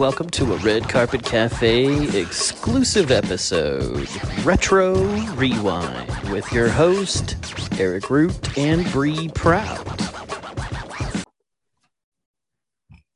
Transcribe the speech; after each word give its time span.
Welcome 0.00 0.30
to 0.30 0.54
a 0.54 0.56
Red 0.56 0.88
Carpet 0.88 1.22
Cafe 1.22 2.18
exclusive 2.18 3.10
episode, 3.10 4.08
Retro 4.46 4.94
Rewind, 5.34 6.30
with 6.30 6.50
your 6.54 6.70
host, 6.70 7.36
Eric 7.78 8.08
Root 8.08 8.56
and 8.56 8.90
Bree 8.92 9.28
Proud. 9.34 10.00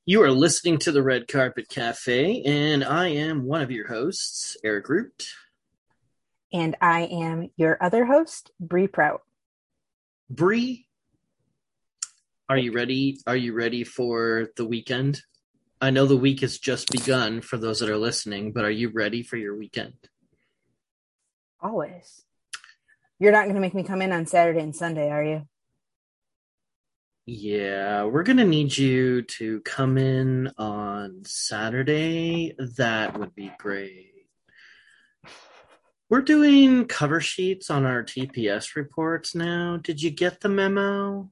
You 0.05 0.23
are 0.25 0.31
listening 0.31 0.77
to 0.81 0.93
the 0.93 1.03
Red 1.03 1.27
Carpet 1.27 1.71
Cafe, 1.71 2.43
and 2.43 2.85
I 2.85 3.09
am 3.09 3.45
one 3.45 3.63
of 3.63 3.71
your 3.71 3.89
hosts, 3.89 4.59
Eric 4.63 4.91
Root. 4.91 5.31
And 6.53 6.77
I 6.83 7.05
am 7.05 7.49
your 7.57 7.83
other 7.83 8.05
host, 8.05 8.51
Bree 8.61 8.89
Prout. 8.89 9.23
Bree, 10.29 10.87
are 12.51 12.59
you 12.59 12.73
ready? 12.73 13.21
Are 13.27 13.37
you 13.37 13.55
ready 13.55 13.85
for 13.85 14.51
the 14.59 14.67
weekend? 14.67 15.23
I 15.85 15.91
know 15.91 16.07
the 16.07 16.17
week 16.17 16.41
has 16.41 16.59
just 16.59 16.91
begun 16.91 17.43
for 17.43 17.59
those 17.59 17.81
that 17.81 17.91
are 17.91 17.99
listening, 17.99 18.53
but 18.53 18.65
are 18.65 18.71
you 18.71 18.89
ready 18.89 19.23
for 19.23 19.37
your 19.37 19.55
weekend? 19.55 19.93
Always. 21.61 22.25
You're 23.19 23.33
not 23.33 23.43
going 23.43 23.57
to 23.57 23.61
make 23.61 23.75
me 23.75 23.83
come 23.83 24.01
in 24.01 24.11
on 24.11 24.25
Saturday 24.25 24.61
and 24.61 24.75
Sunday, 24.75 25.11
are 25.11 25.23
you? 25.23 25.47
Yeah, 27.27 28.05
we're 28.05 28.23
going 28.23 28.39
to 28.39 28.47
need 28.47 28.75
you 28.79 29.23
to 29.23 29.61
come 29.61 29.99
in 29.99 30.53
on 30.57 31.21
Saturday. 31.27 32.55
That 32.79 33.19
would 33.19 33.35
be 33.35 33.53
great. 33.59 34.27
We're 36.09 36.23
doing 36.23 36.87
cover 36.87 37.21
sheets 37.21 37.69
on 37.69 37.85
our 37.85 38.03
TPS 38.03 38.75
reports 38.75 39.35
now. 39.35 39.77
Did 39.83 40.01
you 40.01 40.11
get 40.11 40.41
the 40.41 40.49
memo? 40.49 41.31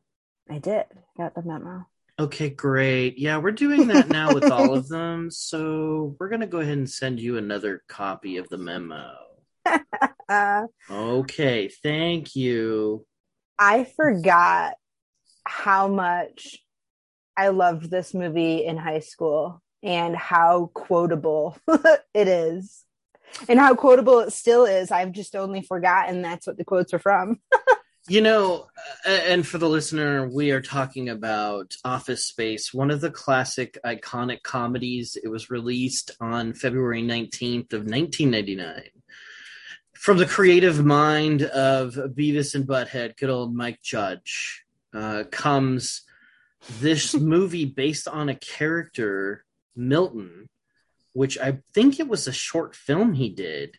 I 0.50 0.58
did. 0.58 0.84
Got 1.16 1.34
the 1.34 1.42
memo. 1.42 1.86
Okay, 2.22 2.50
great. 2.50 3.18
Yeah, 3.18 3.38
we're 3.38 3.50
doing 3.50 3.88
that 3.88 4.08
now 4.08 4.32
with 4.32 4.48
all 4.48 4.74
of 4.76 4.86
them. 4.88 5.28
So 5.28 6.14
we're 6.20 6.28
going 6.28 6.40
to 6.40 6.46
go 6.46 6.60
ahead 6.60 6.78
and 6.78 6.88
send 6.88 7.18
you 7.18 7.36
another 7.36 7.82
copy 7.88 8.36
of 8.36 8.48
the 8.48 8.58
memo. 8.58 9.12
okay, 10.90 11.68
thank 11.82 12.36
you. 12.36 13.04
I 13.58 13.82
forgot 13.82 14.74
how 15.44 15.88
much 15.88 16.58
I 17.36 17.48
loved 17.48 17.90
this 17.90 18.14
movie 18.14 18.64
in 18.66 18.76
high 18.76 19.00
school 19.00 19.60
and 19.82 20.14
how 20.14 20.70
quotable 20.74 21.58
it 22.14 22.28
is. 22.28 22.84
And 23.48 23.58
how 23.58 23.74
quotable 23.74 24.20
it 24.20 24.32
still 24.32 24.64
is. 24.64 24.92
I've 24.92 25.10
just 25.10 25.34
only 25.34 25.62
forgotten 25.62 26.22
that's 26.22 26.46
what 26.46 26.56
the 26.56 26.64
quotes 26.64 26.94
are 26.94 27.00
from. 27.00 27.40
You 28.12 28.20
know, 28.20 28.66
and 29.06 29.46
for 29.46 29.56
the 29.56 29.70
listener, 29.70 30.28
we 30.28 30.50
are 30.50 30.60
talking 30.60 31.08
about 31.08 31.74
Office 31.82 32.26
Space, 32.26 32.74
one 32.74 32.90
of 32.90 33.00
the 33.00 33.10
classic 33.10 33.78
iconic 33.86 34.42
comedies. 34.42 35.16
It 35.16 35.28
was 35.28 35.50
released 35.50 36.10
on 36.20 36.52
February 36.52 37.02
19th 37.02 37.72
of 37.72 37.86
1999. 37.86 38.82
From 39.94 40.18
the 40.18 40.26
creative 40.26 40.84
mind 40.84 41.40
of 41.40 41.94
Beavis 41.94 42.54
and 42.54 42.66
Butthead, 42.66 43.16
good 43.16 43.30
old 43.30 43.54
Mike 43.54 43.80
Judge, 43.80 44.66
uh, 44.92 45.24
comes 45.30 46.02
this 46.80 47.14
movie 47.18 47.64
based 47.64 48.08
on 48.08 48.28
a 48.28 48.34
character, 48.34 49.42
Milton, 49.74 50.50
which 51.14 51.38
I 51.38 51.60
think 51.72 51.98
it 51.98 52.08
was 52.08 52.26
a 52.26 52.32
short 52.32 52.76
film 52.76 53.14
he 53.14 53.30
did 53.30 53.78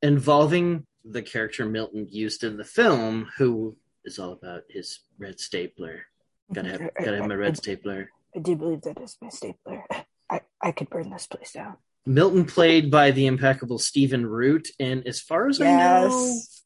involving 0.00 0.86
the 1.04 1.22
character 1.22 1.66
Milton 1.66 2.06
used 2.10 2.44
in 2.44 2.56
the 2.56 2.64
film, 2.64 3.28
who 3.36 3.76
is 4.04 4.18
all 4.18 4.32
about 4.32 4.62
his 4.68 5.00
red 5.18 5.40
stapler. 5.40 6.06
Gotta 6.52 6.70
have, 6.70 6.90
gotta 6.98 7.16
have 7.16 7.28
my 7.28 7.34
red 7.34 7.56
stapler. 7.56 8.10
I 8.34 8.40
do 8.40 8.56
believe 8.56 8.82
that 8.82 9.00
is 9.00 9.16
my 9.20 9.28
stapler. 9.28 9.84
I, 10.30 10.40
I 10.60 10.72
could 10.72 10.90
burn 10.90 11.10
this 11.10 11.26
place 11.26 11.52
down. 11.52 11.76
Milton 12.06 12.44
played 12.44 12.90
by 12.90 13.12
the 13.12 13.26
impeccable 13.26 13.78
Stephen 13.78 14.26
Root, 14.26 14.68
and 14.78 15.06
as 15.06 15.20
far 15.20 15.48
as 15.48 15.58
yes. 15.58 16.12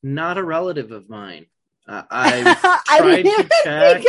I 0.03 0.09
know, 0.09 0.14
not 0.14 0.38
a 0.38 0.44
relative 0.44 0.91
of 0.91 1.09
mine. 1.09 1.47
Uh, 1.87 2.03
I've 2.10 2.56
tried 2.87 3.22
to 3.22 3.48
check. 3.65 4.04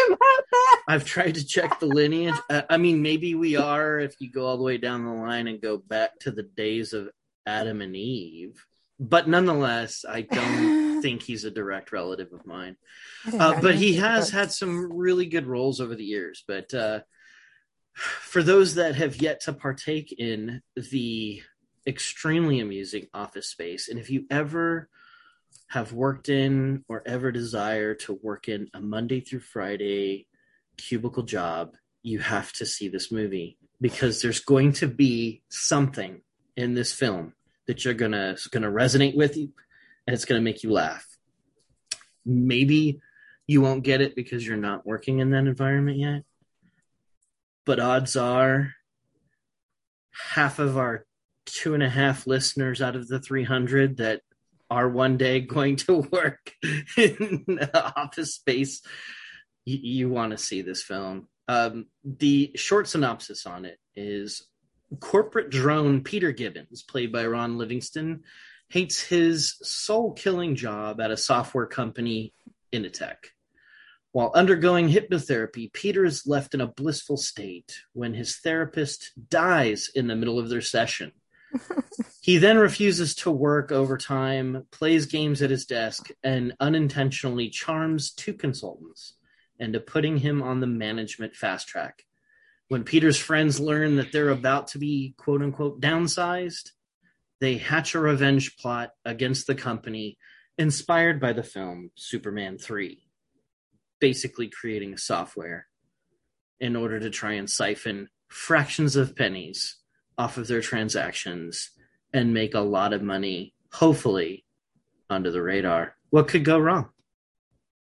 I've 0.87 1.05
tried 1.05 1.35
to 1.35 1.45
check 1.45 1.79
the 1.79 1.85
lineage. 1.85 2.35
Uh, 2.49 2.63
I 2.69 2.77
mean, 2.77 3.01
maybe 3.01 3.35
we 3.35 3.55
are 3.55 3.99
if 3.99 4.15
you 4.19 4.31
go 4.31 4.45
all 4.45 4.57
the 4.57 4.63
way 4.63 4.77
down 4.77 5.05
the 5.05 5.11
line 5.11 5.47
and 5.47 5.61
go 5.61 5.77
back 5.77 6.19
to 6.21 6.31
the 6.31 6.43
days 6.43 6.93
of 6.93 7.09
Adam 7.45 7.81
and 7.81 7.95
Eve 7.95 8.65
but 8.99 9.27
nonetheless, 9.27 10.03
I 10.07 10.21
don't 10.21 11.01
think 11.01 11.23
he's 11.23 11.45
a 11.45 11.51
direct 11.51 11.91
relative 11.91 12.33
of 12.33 12.45
mine. 12.45 12.75
Uh, 13.31 13.59
but 13.61 13.75
he 13.75 13.95
has 13.95 14.29
had 14.29 14.51
some 14.51 14.91
really 14.91 15.25
good 15.25 15.47
roles 15.47 15.79
over 15.79 15.95
the 15.95 16.03
years. 16.03 16.43
But 16.45 16.73
uh, 16.73 16.99
for 17.93 18.43
those 18.43 18.75
that 18.75 18.95
have 18.95 19.21
yet 19.21 19.41
to 19.41 19.53
partake 19.53 20.11
in 20.11 20.61
the 20.75 21.41
extremely 21.87 22.59
amusing 22.59 23.07
office 23.13 23.47
space, 23.47 23.87
and 23.87 23.97
if 23.97 24.09
you 24.09 24.25
ever 24.29 24.89
have 25.67 25.93
worked 25.93 26.29
in 26.29 26.83
or 26.89 27.01
ever 27.05 27.31
desire 27.31 27.95
to 27.95 28.19
work 28.21 28.49
in 28.49 28.67
a 28.73 28.81
Monday 28.81 29.21
through 29.21 29.39
Friday 29.39 30.27
cubicle 30.77 31.23
job, 31.23 31.75
you 32.03 32.19
have 32.19 32.51
to 32.53 32.65
see 32.65 32.89
this 32.89 33.11
movie 33.11 33.57
because 33.79 34.21
there's 34.21 34.41
going 34.41 34.73
to 34.73 34.87
be 34.87 35.41
something 35.49 36.21
in 36.57 36.73
this 36.73 36.91
film 36.91 37.33
that 37.69 37.85
you're 37.85 37.93
gonna 37.93 38.35
gonna 38.49 38.71
resonate 38.71 39.15
with 39.15 39.37
you 39.37 39.51
and 40.07 40.13
it's 40.15 40.25
gonna 40.25 40.41
make 40.41 40.63
you 40.63 40.71
laugh. 40.71 41.05
Maybe 42.25 42.99
you 43.45 43.61
won't 43.61 43.83
get 43.83 44.01
it 44.01 44.15
because 44.15 44.45
you're 44.45 44.57
not 44.57 44.87
working 44.87 45.19
in 45.19 45.29
that 45.29 45.45
environment 45.45 45.99
yet. 45.99 46.23
But 47.67 47.79
odds 47.79 48.15
are 48.15 48.73
half 50.33 50.57
of 50.57 50.79
our 50.79 51.05
two 51.45 51.75
and 51.75 51.83
a 51.83 51.89
half 51.89 52.25
listeners 52.25 52.81
out 52.81 52.95
of 52.95 53.07
the 53.07 53.19
300 53.19 53.97
that 53.97 54.21
are 54.71 54.89
one 54.89 55.17
day 55.17 55.39
going 55.55 55.75
to 55.75 56.07
work 56.11 56.53
in 56.97 57.59
office 57.73 58.33
space, 58.33 58.81
you, 59.63 59.77
you 59.81 60.09
want 60.09 60.31
to 60.31 60.39
see 60.39 60.63
this 60.63 60.81
film. 60.81 61.27
Um, 61.47 61.85
the 62.03 62.51
short 62.55 62.87
synopsis 62.87 63.45
on 63.45 63.65
it 63.65 63.77
is 63.95 64.48
corporate 64.99 65.49
drone 65.49 66.03
Peter 66.03 66.31
Gibbons, 66.31 66.83
played 66.83 67.11
by 67.11 67.25
Ron 67.25 67.57
Livingston, 67.57 68.23
hates 68.69 69.01
his 69.01 69.55
soul 69.61 70.13
killing 70.13 70.55
job 70.55 71.01
at 71.01 71.11
a 71.11 71.17
software 71.17 71.65
company, 71.65 72.33
Initech. 72.73 73.17
While 74.11 74.31
undergoing 74.33 74.89
hypnotherapy, 74.89 75.71
Peter 75.71 76.03
is 76.03 76.25
left 76.25 76.53
in 76.53 76.61
a 76.61 76.67
blissful 76.67 77.17
state 77.17 77.75
when 77.93 78.13
his 78.13 78.37
therapist 78.37 79.11
dies 79.29 79.89
in 79.93 80.07
the 80.07 80.15
middle 80.15 80.39
of 80.39 80.49
their 80.49 80.61
session. 80.61 81.11
he 82.21 82.37
then 82.37 82.57
refuses 82.57 83.13
to 83.15 83.31
work 83.31 83.71
overtime, 83.71 84.65
plays 84.71 85.05
games 85.05 85.41
at 85.41 85.51
his 85.51 85.65
desk, 85.65 86.09
and 86.23 86.53
unintentionally 86.59 87.49
charms 87.49 88.11
two 88.11 88.33
consultants 88.33 89.13
into 89.59 89.79
putting 89.79 90.17
him 90.17 90.41
on 90.41 90.59
the 90.59 90.67
management 90.67 91.35
fast 91.35 91.67
track. 91.67 92.05
When 92.69 92.83
Peter's 92.83 93.17
friends 93.17 93.59
learn 93.59 93.95
that 93.95 94.11
they're 94.11 94.29
about 94.29 94.67
to 94.69 94.77
be 94.77 95.15
quote 95.17 95.41
unquote 95.41 95.81
downsized, 95.81 96.71
they 97.41 97.57
hatch 97.57 97.95
a 97.95 97.99
revenge 97.99 98.57
plot 98.57 98.91
against 99.03 99.47
the 99.47 99.55
company 99.55 100.19
inspired 100.57 101.19
by 101.19 101.33
the 101.33 101.41
film 101.41 101.89
Superman 101.95 102.59
3, 102.59 103.01
basically 103.99 104.49
creating 104.49 104.97
software 104.97 105.65
in 106.59 106.75
order 106.75 106.99
to 106.99 107.09
try 107.09 107.33
and 107.33 107.49
siphon 107.49 108.07
fractions 108.27 108.95
of 108.95 109.15
pennies 109.15 109.77
off 110.17 110.37
of 110.37 110.47
their 110.47 110.61
transactions 110.61 111.71
and 112.13 112.35
make 112.35 112.53
a 112.53 112.59
lot 112.59 112.93
of 112.93 113.01
money, 113.01 113.55
hopefully, 113.71 114.45
under 115.09 115.31
the 115.31 115.41
radar. 115.41 115.95
What 116.11 116.27
could 116.27 116.45
go 116.45 116.59
wrong? 116.59 116.89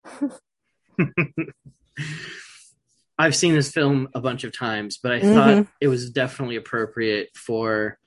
I've 3.17 3.35
seen 3.35 3.53
this 3.53 3.71
film 3.71 4.09
a 4.15 4.21
bunch 4.21 4.43
of 4.43 4.57
times, 4.57 4.97
but 5.01 5.11
I 5.11 5.19
mm-hmm. 5.19 5.33
thought 5.33 5.67
it 5.79 5.87
was 5.87 6.09
definitely 6.09 6.55
appropriate 6.55 7.29
for 7.35 7.97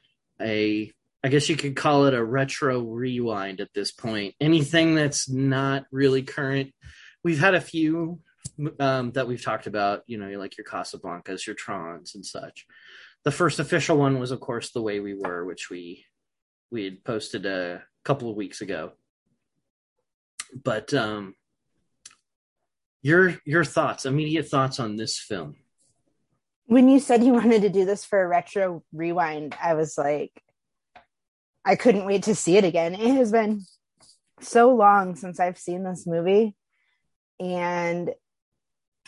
a 0.41 0.93
I 1.25 1.29
guess 1.29 1.49
you 1.49 1.57
could 1.57 1.75
call 1.75 2.07
it 2.07 2.15
a 2.15 2.23
retro 2.23 2.81
rewind 2.81 3.61
at 3.61 3.73
this 3.75 3.91
point. 3.91 4.37
Anything 4.41 4.95
that's 4.95 5.29
not 5.29 5.85
really 5.91 6.23
current. 6.23 6.73
We've 7.25 7.41
had 7.41 7.57
a 7.57 7.61
few 7.61 8.21
um, 8.79 9.11
that 9.13 9.27
we've 9.27 9.43
talked 9.43 9.67
about, 9.67 10.03
you 10.07 10.19
know, 10.19 10.29
like 10.39 10.57
your 10.57 10.67
Casablancas, 10.67 11.45
your 11.45 11.57
Trons, 11.57 12.15
and 12.15 12.25
such. 12.25 12.67
The 13.25 13.33
first 13.33 13.59
official 13.59 13.97
one 13.97 14.21
was, 14.21 14.31
of 14.31 14.39
course, 14.39 14.71
The 14.71 14.83
Way 14.83 15.01
We 15.01 15.15
Were, 15.15 15.45
which 15.45 15.69
we 15.69 16.05
we 16.71 16.85
had 16.85 17.03
posted 17.03 17.45
a 17.45 17.83
couple 18.05 18.31
of 18.31 18.37
weeks 18.37 18.61
ago. 18.61 18.93
But 20.55 20.95
um, 20.95 21.35
your 23.07 23.37
your 23.45 23.65
thoughts, 23.65 24.05
immediate 24.05 24.49
thoughts 24.49 24.81
on 24.81 24.97
this 24.97 25.17
film. 25.17 25.55
When 26.67 26.89
you 26.89 26.99
said 26.99 27.23
you 27.23 27.33
wanted 27.33 27.63
to 27.63 27.69
do 27.69 27.85
this 27.85 28.05
for 28.05 28.21
a 28.21 28.27
retro 28.27 28.83
rewind, 28.93 29.57
I 29.63 29.75
was 29.75 29.97
like, 29.97 30.33
I 31.65 31.77
couldn't 31.77 32.05
wait 32.05 32.25
to 32.25 32.35
see 32.35 32.57
it 32.57 32.65
again. 32.65 32.95
It 32.95 33.15
has 33.15 33.31
been 33.31 33.65
so 34.41 34.75
long 34.75 35.15
since 35.15 35.39
I've 35.39 35.57
seen 35.57 35.85
this 35.85 36.05
movie, 36.05 36.57
and 37.39 38.11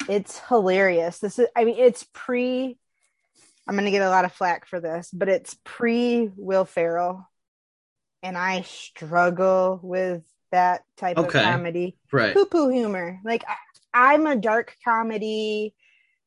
it's 0.09 0.39
hilarious. 0.49 1.19
This 1.19 1.41
is, 1.41 1.49
I 1.57 1.65
mean, 1.65 1.79
it's 1.79 2.07
pre 2.13 2.79
I'm 3.67 3.75
going 3.75 3.85
to 3.85 3.91
get 3.91 4.03
a 4.03 4.11
lot 4.11 4.25
of 4.25 4.33
flack 4.33 4.67
for 4.69 4.81
this, 4.81 5.11
but 5.13 5.29
it's 5.29 5.57
pre 5.65 6.31
Will 6.37 6.65
Ferrell. 6.65 7.29
And 8.23 8.39
I 8.39 8.63
struggle 8.63 9.81
with 9.83 10.23
that 10.53 10.83
type 10.97 11.19
okay. 11.19 11.39
of 11.41 11.45
comedy. 11.45 11.99
Right. 12.13 12.33
Poo 12.33 12.47
poo 12.47 12.69
humor. 12.69 13.21
Like, 13.25 13.45
I, 13.47 13.57
I'm 13.99 14.29
a 14.29 14.37
dark 14.37 14.77
comedy, 14.85 15.75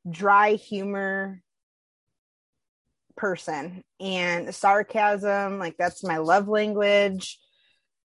dry 0.10 0.56
humor 0.56 1.42
person. 3.16 3.86
And 3.98 4.54
sarcasm, 4.54 5.58
like, 5.58 5.78
that's 5.78 6.04
my 6.04 6.18
love 6.18 6.50
language. 6.50 7.40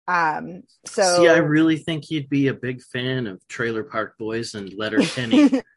Um, 0.09 0.63
so. 0.87 1.19
See, 1.19 1.29
I 1.29 1.37
really 1.37 1.77
think 1.77 2.11
you'd 2.11 2.31
be 2.31 2.49
a 2.49 2.55
big 2.55 2.81
fan 2.81 3.27
of 3.27 3.47
Trailer 3.49 3.85
Park 3.85 4.17
Boys 4.19 4.55
and 4.55 4.73
Letterkenny 4.73 5.61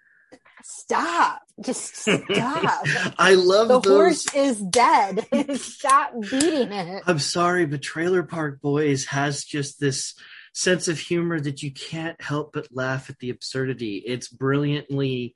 stop 0.65 1.41
just 1.61 1.93
stop 1.97 2.23
i 3.17 3.33
love 3.35 3.67
the 3.67 3.81
those... 3.81 3.93
horse 4.25 4.33
is 4.33 4.61
dead 4.61 5.27
stop 5.55 6.13
beating 6.31 6.71
it 6.71 7.03
i'm 7.05 7.19
sorry 7.19 7.65
but 7.65 7.81
trailer 7.81 8.23
park 8.23 8.61
boys 8.61 9.03
has 9.03 9.43
just 9.43 9.77
this 9.81 10.15
sense 10.53 10.87
of 10.87 10.99
humor 10.99 11.39
that 11.39 11.63
you 11.63 11.71
can't 11.71 12.21
help 12.21 12.53
but 12.53 12.67
laugh 12.71 13.09
at 13.09 13.19
the 13.19 13.29
absurdity 13.29 13.97
it's 13.97 14.27
brilliantly 14.27 15.33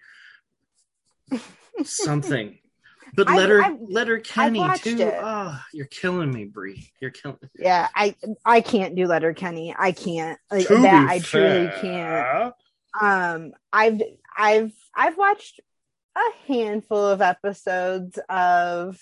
something 1.84 2.58
but 3.16 3.28
letter 3.28 3.64
I've, 3.64 3.80
Letterkenny 3.82 4.64
too. 4.80 4.98
Oh, 5.02 5.60
you're 5.74 5.86
killing 5.86 6.32
me, 6.32 6.46
Brie. 6.46 6.92
You're 7.00 7.12
killing. 7.12 7.38
Me. 7.42 7.50
Yeah, 7.60 7.88
I 7.96 8.16
I 8.46 8.62
can't 8.62 8.96
do 8.96 9.08
Letterkenny. 9.08 9.76
I 9.78 9.92
can't. 9.92 10.40
Like, 10.52 10.68
that 10.68 11.10
I 11.10 11.20
truly 11.20 11.72
can't. 11.82 12.54
Um, 13.00 13.54
I've 13.72 14.02
I've 14.36 14.74
I've 14.96 15.18
watched 15.18 15.62
a 16.16 16.48
handful 16.48 17.06
of 17.06 17.22
episodes 17.22 18.20
of 18.30 19.00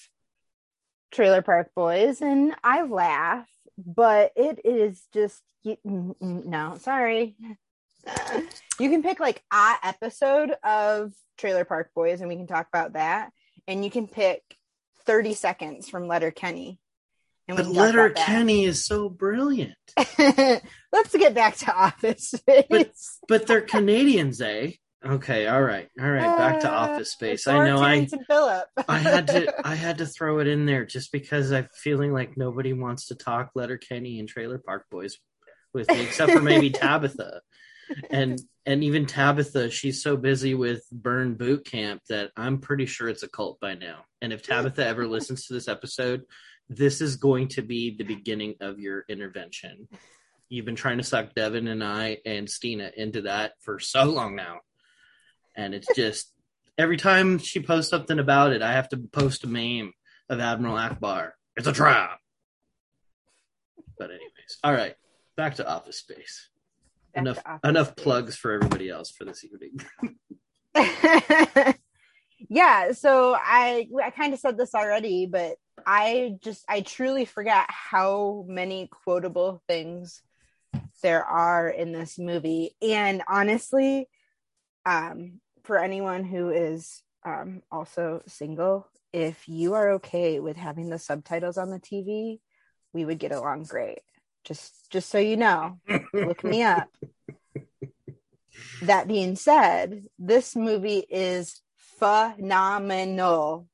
Trailer 1.12 1.42
Park 1.42 1.72
Boys 1.76 2.22
and 2.22 2.56
I 2.64 2.84
laugh, 2.84 3.48
but 3.78 4.32
it 4.36 4.62
is 4.66 5.02
just 5.14 5.42
no, 5.84 6.78
sorry. 6.80 7.36
you 8.80 8.90
can 8.90 9.02
pick 9.02 9.20
like 9.20 9.44
a 9.52 9.74
episode 9.84 10.52
of 10.64 11.14
Trailer 11.38 11.66
Park 11.66 11.92
Boys 11.96 12.22
and 12.22 12.30
we 12.30 12.36
can 12.36 12.48
talk 12.48 12.68
about 12.72 12.94
that. 12.94 13.32
And 13.68 13.84
you 13.84 13.90
can 13.90 14.08
pick 14.08 14.42
30 15.06 15.34
seconds 15.34 15.90
from 15.90 16.08
Letterkenny. 16.08 16.80
But 17.48 17.68
Letter 17.68 18.10
Kenny 18.10 18.66
is 18.66 18.86
so 18.86 19.08
brilliant. 19.08 19.76
Let's 20.18 21.16
get 21.16 21.36
back 21.36 21.58
to 21.58 21.76
Office 21.76 22.32
Space. 22.32 22.66
But, 22.70 22.92
but 23.28 23.48
they're 23.48 23.62
Canadians, 23.62 24.42
eh? 24.42 24.72
Okay, 25.06 25.46
all 25.46 25.62
right, 25.62 25.88
all 26.02 26.10
right. 26.10 26.38
Back 26.38 26.62
to 26.62 26.72
uh, 26.72 26.76
Office 26.76 27.12
Space. 27.12 27.48
I 27.48 27.64
know 27.64 27.78
I 27.78 28.08
I 28.88 28.98
had 28.98 29.28
to 29.28 29.54
I 29.68 29.76
had 29.76 30.00
to 30.00 30.06
throw 30.08 30.40
it 30.40 30.48
in 30.48 30.66
there 30.66 30.86
just 30.86 31.12
because 31.12 31.52
I'm 31.52 31.70
feeling 31.74 32.12
like 32.12 32.38
nobody 32.38 32.74
wants 32.74 33.08
to 33.08 33.16
talk 33.16 33.52
Letterkenny 33.54 34.20
and 34.20 34.28
Trailer 34.28 34.58
Park 34.58 34.88
Boys 34.90 35.18
with 35.74 35.90
me, 35.90 36.02
except 36.02 36.32
for 36.32 36.42
maybe 36.42 36.70
Tabitha. 36.72 37.42
And 38.10 38.42
and 38.66 38.84
even 38.84 39.06
Tabitha, 39.06 39.70
she's 39.70 40.02
so 40.02 40.18
busy 40.18 40.56
with 40.56 40.84
Burn 40.92 41.36
Boot 41.36 41.66
Camp 41.66 42.02
that 42.10 42.32
I'm 42.36 42.58
pretty 42.58 42.88
sure 42.88 43.08
it's 43.08 43.22
a 43.22 43.30
cult 43.30 43.60
by 43.60 43.76
now. 43.76 44.06
And 44.22 44.34
if 44.34 44.42
Tabitha 44.42 44.84
ever 44.84 45.08
listens 45.08 45.46
to 45.46 45.54
this 45.54 45.68
episode, 45.68 46.24
this 46.68 47.00
is 47.00 47.18
going 47.18 47.50
to 47.50 47.62
be 47.62 47.96
the 47.96 48.06
beginning 48.06 48.56
of 48.60 48.80
your 48.80 49.06
intervention. 49.08 49.88
You've 50.50 50.66
been 50.66 50.76
trying 50.76 50.98
to 50.98 51.04
suck 51.04 51.36
Devin 51.36 51.68
and 51.68 51.84
I 51.84 52.18
and 52.26 52.50
Stina 52.50 52.92
into 52.98 53.24
that 53.24 53.54
for 53.62 53.80
so 53.80 54.06
long 54.06 54.36
now 54.36 54.62
and 55.56 55.74
it's 55.74 55.88
just 55.96 56.32
every 56.78 56.98
time 56.98 57.38
she 57.38 57.62
posts 57.62 57.90
something 57.90 58.20
about 58.20 58.54
it, 58.54 58.62
I 58.62 58.74
have 58.74 58.90
to 58.90 58.98
post 58.98 59.44
a 59.44 59.48
meme 59.48 59.94
of 60.30 60.40
Admiral 60.40 60.76
Ackbar. 60.76 61.32
It's 61.56 61.68
a 61.68 61.74
trap. 61.74 62.20
But 63.98 64.10
anyways, 64.10 64.58
all 64.64 64.74
right, 64.74 64.96
back 65.38 65.56
to 65.56 65.68
Office 65.68 66.00
Space. 66.00 66.50
Back 67.14 67.22
enough 67.22 67.40
office 67.46 67.70
enough 67.70 67.88
space. 67.88 68.04
plugs 68.04 68.36
for 68.36 68.52
everybody 68.52 68.90
else 68.90 69.10
for 69.10 69.24
this 69.24 69.46
evening. 69.46 69.80
yeah, 72.50 72.92
so 72.92 73.36
I 73.36 73.88
I 74.04 74.10
kind 74.10 74.34
of 74.34 74.40
said 74.40 74.58
this 74.58 74.76
already, 74.76 75.26
but 75.26 75.56
I 75.86 76.36
just 76.44 76.66
I 76.68 76.82
truly 76.82 77.24
forgot 77.24 77.68
how 77.70 78.46
many 78.48 78.90
quotable 78.92 79.62
things 79.68 80.22
there 81.02 81.24
are 81.24 81.70
in 81.70 81.94
this 81.94 82.20
movie, 82.20 82.76
and 82.82 83.24
honestly, 83.30 84.10
um, 84.86 85.40
for 85.66 85.78
anyone 85.78 86.24
who 86.24 86.50
is 86.50 87.02
um, 87.26 87.62
also 87.72 88.22
single, 88.28 88.88
if 89.12 89.48
you 89.48 89.74
are 89.74 89.92
okay 89.94 90.40
with 90.40 90.58
having 90.58 90.90
the 90.90 91.00
subtitles 91.00 91.58
on 91.58 91.70
the 91.70 91.80
TV, 91.80 92.40
we 92.94 93.06
would 93.06 93.20
get 93.20 93.32
along 93.32 93.64
great. 93.64 94.00
Just 94.44 94.92
just 94.92 95.10
so 95.10 95.18
you 95.18 95.38
know, 95.38 95.80
look 96.14 96.44
me 96.44 96.64
up. 96.64 96.90
That 98.84 99.08
being 99.08 99.36
said, 99.36 100.06
this 100.18 100.56
movie 100.56 101.04
is 101.10 101.62
phenomenal 102.00 103.68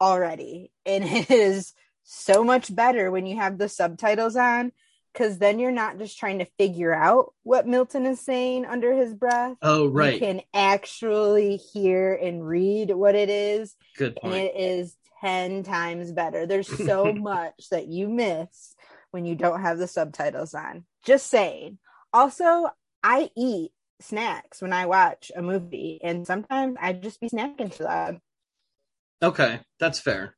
already. 0.00 0.70
And 0.86 1.04
it 1.06 1.30
is 1.30 1.74
so 2.04 2.44
much 2.44 2.74
better 2.74 3.10
when 3.10 3.26
you 3.26 3.36
have 3.36 3.58
the 3.58 3.68
subtitles 3.68 4.36
on 4.36 4.72
because 5.18 5.38
then 5.38 5.58
you're 5.58 5.72
not 5.72 5.98
just 5.98 6.16
trying 6.16 6.38
to 6.38 6.46
figure 6.58 6.94
out 6.94 7.34
what 7.42 7.66
Milton 7.66 8.06
is 8.06 8.20
saying 8.20 8.64
under 8.64 8.94
his 8.94 9.12
breath. 9.12 9.56
Oh, 9.62 9.88
right. 9.88 10.14
You 10.14 10.20
can 10.20 10.40
actually 10.54 11.56
hear 11.56 12.14
and 12.14 12.46
read 12.46 12.92
what 12.92 13.16
it 13.16 13.28
is. 13.28 13.74
Good 13.96 14.14
point. 14.14 14.34
And 14.34 14.44
it 14.44 14.52
is 14.56 14.96
10 15.20 15.64
times 15.64 16.12
better. 16.12 16.46
There's 16.46 16.68
so 16.68 17.12
much 17.12 17.68
that 17.70 17.88
you 17.88 18.08
miss 18.08 18.76
when 19.10 19.24
you 19.24 19.34
don't 19.34 19.60
have 19.60 19.78
the 19.78 19.88
subtitles 19.88 20.54
on. 20.54 20.84
Just 21.04 21.26
saying. 21.26 21.78
Also, 22.12 22.68
I 23.02 23.30
eat 23.36 23.72
snacks 24.00 24.62
when 24.62 24.72
I 24.72 24.86
watch 24.86 25.32
a 25.34 25.42
movie, 25.42 25.98
and 26.02 26.26
sometimes 26.26 26.76
I 26.80 26.92
just 26.92 27.20
be 27.20 27.28
snacking 27.28 27.74
to 27.76 27.82
them. 27.82 28.20
Okay, 29.20 29.60
that's 29.80 29.98
fair. 29.98 30.36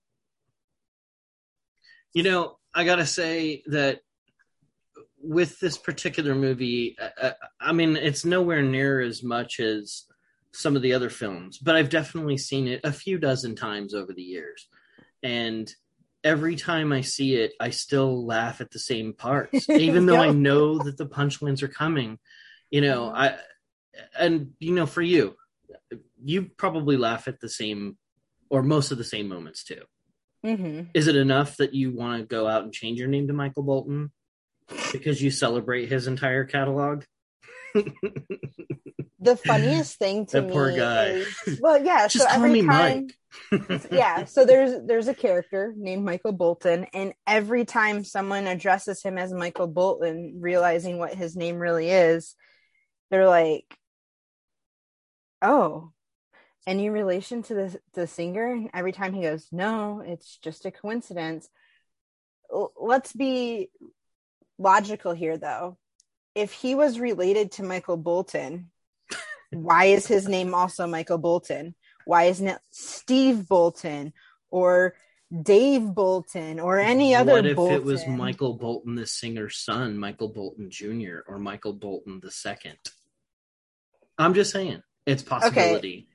You 2.15 2.23
know, 2.23 2.57
I 2.73 2.85
gotta 2.85 3.07
say 3.07 3.63
that 3.67 4.01
with 5.23 5.61
this 5.61 5.77
particular 5.79 6.35
movie, 6.35 6.97
I, 7.01 7.05
uh, 7.05 7.27
uh, 7.27 7.33
I 7.61 7.73
mean, 7.73 7.97
it's 7.97 8.25
nowhere 8.25 8.63
near 8.63 9.01
as 9.01 9.23
much 9.23 9.61
as 9.61 10.05
some 10.53 10.77
of 10.77 10.83
the 10.83 10.95
other 10.95 11.11
films, 11.11 11.59
but 11.59 11.77
I've 11.77 11.91
definitely 11.91 12.39
seen 12.39 12.67
it 12.67 12.81
a 12.85 12.93
few 12.93 13.19
dozen 13.19 13.55
times 13.55 13.95
over 13.95 14.13
the 14.13 14.23
years. 14.23 14.69
And 15.23 15.73
every 16.25 16.57
time 16.57 16.93
I 16.93 17.03
see 17.03 17.37
it, 17.37 17.53
I 17.61 17.71
still 17.71 18.27
laugh 18.27 18.61
at 18.61 18.71
the 18.71 18.79
same 18.79 19.13
parts, 19.13 19.69
even 19.71 20.07
though 20.07 20.21
I 20.21 20.33
know 20.33 20.79
that 20.79 20.97
the 20.97 21.07
punchlines 21.07 21.63
are 21.63 21.69
coming. 21.69 22.19
You 22.71 22.81
know. 22.81 23.11
I, 23.11 23.37
and, 24.19 24.53
you 24.59 24.73
know, 24.73 24.87
for 24.87 25.03
you, 25.03 25.37
you 26.23 26.51
probably 26.57 26.97
laugh 26.97 27.29
at 27.29 27.41
the 27.41 27.49
same 27.49 27.97
or 28.49 28.63
most 28.63 28.91
of 28.91 28.99
the 28.99 29.05
same 29.05 29.29
moments 29.29 29.65
too. 29.65 29.83
Mm-hmm. 30.45 30.91
Is 30.95 31.07
it 31.07 31.17
enough 31.17 31.57
that 31.59 31.75
you 31.75 31.93
want 31.93 32.21
to 32.21 32.27
go 32.27 32.47
out 32.47 32.65
and 32.65 32.73
change 32.73 32.99
your 32.99 33.09
name 33.09 33.29
to 33.29 33.33
Michael 33.33 33.63
Bolton? 33.63 34.11
Because 34.93 35.21
you 35.23 35.31
celebrate 35.31 35.89
his 35.89 36.07
entire 36.07 36.45
catalog. 36.45 37.05
the 39.21 39.37
funniest 39.37 39.99
thing 39.99 40.27
to 40.27 40.41
that 40.41 40.47
me 40.47 40.53
poor 40.53 40.77
guy. 40.77 41.23
Is, 41.47 41.61
well, 41.61 41.83
yeah. 41.83 42.09
Just 42.09 42.25
so 42.25 42.27
call 42.27 42.45
every 42.45 42.63
me 42.63 42.67
time, 42.67 43.09
Mike. 43.51 43.87
yeah. 43.93 44.25
So 44.27 44.45
there's 44.45 44.87
there's 44.87 45.09
a 45.09 45.15
character 45.15 45.73
named 45.77 46.05
Michael 46.05 46.33
Bolton, 46.33 46.87
and 46.93 47.13
every 47.27 47.65
time 47.65 48.05
someone 48.05 48.47
addresses 48.47 49.03
him 49.03 49.19
as 49.19 49.33
Michael 49.33 49.69
Bolton, 49.69 50.39
realizing 50.41 50.99
what 50.99 51.15
his 51.15 51.37
name 51.37 51.57
really 51.59 51.91
is, 51.91 52.35
they're 53.11 53.29
like, 53.29 53.67
"Oh, 55.43 55.93
any 56.67 56.91
relation 56.91 57.43
to 57.45 57.55
the 57.55 57.81
the 57.95 58.07
singer?" 58.07 58.53
And 58.53 58.71
every 58.75 58.93
time 58.93 59.13
he 59.13 59.23
goes, 59.23 59.49
"No, 59.53 60.03
it's 60.05 60.39
just 60.39 60.67
a 60.67 60.71
coincidence." 60.71 61.49
Let's 62.81 63.13
be 63.13 63.71
logical 64.61 65.13
here 65.13 65.39
though. 65.39 65.77
If 66.35 66.53
he 66.53 66.77
was 66.77 67.01
related 67.01 67.53
to 67.53 67.65
Michael 67.65 67.97
Bolton, 67.97 68.71
why 69.51 69.87
is 69.87 70.07
his 70.07 70.29
name 70.29 70.55
also 70.55 70.87
Michael 70.87 71.19
Bolton? 71.19 71.75
Why 72.05 72.25
isn't 72.25 72.47
it 72.47 72.59
Steve 72.71 73.49
Bolton 73.49 74.13
or 74.51 74.95
Dave 75.43 75.83
Bolton 75.83 76.61
or 76.61 76.79
any 76.79 77.15
other 77.15 77.33
What 77.33 77.47
if 77.47 77.57
Bolton? 77.57 77.77
it 77.77 77.85
was 77.85 78.07
Michael 78.07 78.55
Bolton 78.55 78.95
the 78.95 79.07
singer's 79.07 79.59
son, 79.59 79.97
Michael 79.99 80.29
Bolton 80.29 80.71
Jr. 80.71 81.21
or 81.27 81.39
Michael 81.39 81.73
Bolton 81.73 82.21
the 82.23 82.31
second? 82.31 82.79
I'm 84.19 84.35
just 84.35 84.53
saying. 84.53 84.83
It's 85.07 85.23
possibility. 85.23 85.95
Okay. 85.95 86.07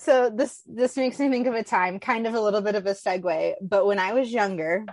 So 0.00 0.30
this 0.30 0.62
this 0.66 0.96
makes 0.96 1.18
me 1.18 1.28
think 1.28 1.48
of 1.48 1.54
a 1.54 1.64
time, 1.64 1.98
kind 1.98 2.26
of 2.26 2.34
a 2.34 2.40
little 2.40 2.60
bit 2.60 2.76
of 2.76 2.86
a 2.86 2.92
segue, 2.92 3.54
but 3.60 3.86
when 3.86 3.98
I 3.98 4.12
was 4.12 4.30
younger, 4.30 4.84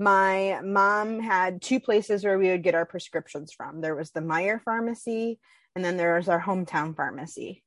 my 0.00 0.60
mom 0.64 1.20
had 1.20 1.62
two 1.62 1.80
places 1.80 2.24
where 2.24 2.38
we 2.38 2.48
would 2.50 2.62
get 2.62 2.74
our 2.74 2.86
prescriptions 2.86 3.52
from. 3.52 3.80
There 3.80 3.94
was 3.94 4.10
the 4.10 4.20
Meijer 4.20 4.60
pharmacy, 4.62 5.38
and 5.74 5.84
then 5.84 5.96
there 5.96 6.16
was 6.16 6.28
our 6.28 6.40
hometown 6.42 6.96
pharmacy. 6.96 7.62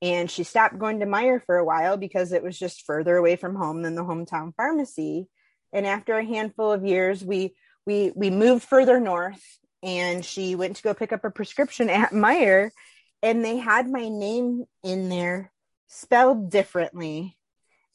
and 0.00 0.30
she 0.30 0.42
stopped 0.44 0.78
going 0.78 1.00
to 1.00 1.06
Meijer 1.06 1.42
for 1.44 1.56
a 1.58 1.64
while 1.64 1.96
because 1.96 2.32
it 2.32 2.42
was 2.42 2.58
just 2.58 2.84
further 2.86 3.16
away 3.16 3.36
from 3.36 3.54
home 3.54 3.82
than 3.82 3.94
the 3.94 4.04
hometown 4.04 4.52
pharmacy. 4.56 5.28
And 5.72 5.86
after 5.86 6.16
a 6.18 6.24
handful 6.24 6.72
of 6.72 6.84
years, 6.84 7.24
we 7.24 7.54
we 7.86 8.12
we 8.14 8.30
moved 8.30 8.64
further 8.64 9.00
north 9.00 9.42
and 9.82 10.24
she 10.24 10.54
went 10.54 10.76
to 10.76 10.82
go 10.82 10.94
pick 10.94 11.12
up 11.12 11.24
a 11.24 11.30
prescription 11.30 11.88
at 11.90 12.10
Meijer 12.12 12.70
and 13.22 13.44
they 13.44 13.56
had 13.58 13.88
my 13.88 14.08
name 14.08 14.64
in 14.82 15.08
there 15.08 15.52
spelled 15.88 16.50
differently 16.50 17.36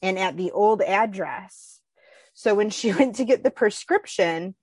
and 0.02 0.18
at 0.18 0.36
the 0.36 0.50
old 0.52 0.82
address. 0.82 1.77
So 2.38 2.54
when 2.54 2.70
she 2.70 2.92
went 2.98 3.16
to 3.16 3.24
get 3.24 3.42
the 3.42 3.50
prescription, 3.50 4.54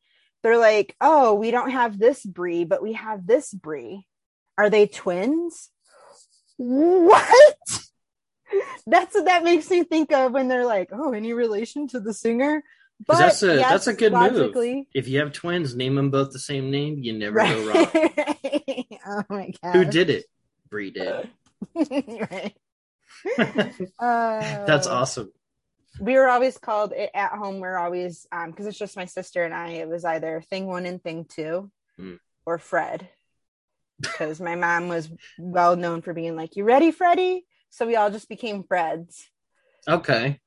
they're 0.41 0.57
like, 0.57 0.95
"Oh, 1.01 1.33
we 1.33 1.51
don't 1.51 1.71
have 1.71 1.99
this 1.99 2.25
brie, 2.25 2.63
but 2.63 2.81
we 2.81 2.93
have 2.93 3.27
this 3.27 3.53
brie. 3.53 4.07
Are 4.57 4.69
they 4.69 4.87
twins?" 4.87 5.69
What? 6.55 7.57
That's 8.87 9.13
what 9.15 9.25
that 9.25 9.43
makes 9.43 9.69
me 9.69 9.83
think 9.83 10.13
of 10.13 10.31
when 10.31 10.47
they're 10.47 10.65
like, 10.65 10.89
"Oh, 10.93 11.11
any 11.11 11.33
relation 11.33 11.87
to 11.89 11.99
the 11.99 12.13
singer?" 12.13 12.63
But 13.05 13.17
that's 13.17 13.43
a 13.43 13.55
yes, 13.55 13.69
that's 13.69 13.87
a 13.87 13.93
good 13.93 14.13
move. 14.13 14.85
If 14.93 15.09
you 15.09 15.19
have 15.19 15.33
twins, 15.33 15.75
name 15.75 15.95
them 15.95 16.11
both 16.11 16.31
the 16.31 16.39
same 16.39 16.71
name. 16.71 17.03
You 17.03 17.11
never 17.11 17.35
right. 17.35 17.55
go 17.55 17.73
wrong. 17.73 18.85
oh 19.05 19.23
my 19.27 19.51
god! 19.61 19.75
Who 19.75 19.83
did 19.83 20.09
it? 20.09 20.25
Brie 20.69 20.91
did. 20.91 21.29
right. 21.75 22.55
uh, 23.99 24.65
that's 24.65 24.87
awesome. 24.87 25.33
We 25.99 26.15
were 26.15 26.27
always 26.27 26.57
called 26.57 26.93
at 26.93 27.31
home. 27.31 27.59
We're 27.59 27.77
always 27.77 28.27
um 28.31 28.51
because 28.51 28.67
it's 28.67 28.77
just 28.77 28.97
my 28.97 29.05
sister 29.05 29.43
and 29.43 29.53
I. 29.53 29.69
It 29.69 29.87
was 29.87 30.05
either 30.05 30.41
thing 30.49 30.67
one 30.67 30.85
and 30.85 31.01
thing 31.01 31.25
two, 31.25 31.71
mm. 31.99 32.19
or 32.45 32.57
Fred, 32.57 33.07
because 33.99 34.39
my 34.39 34.55
mom 34.55 34.89
was 34.89 35.09
well 35.37 35.75
known 35.75 36.01
for 36.01 36.13
being 36.13 36.35
like, 36.35 36.55
"You 36.55 36.63
ready, 36.63 36.91
Freddie?" 36.91 37.45
So 37.69 37.85
we 37.85 37.95
all 37.95 38.09
just 38.09 38.29
became 38.29 38.63
Freds. 38.63 39.25
Okay. 39.87 40.39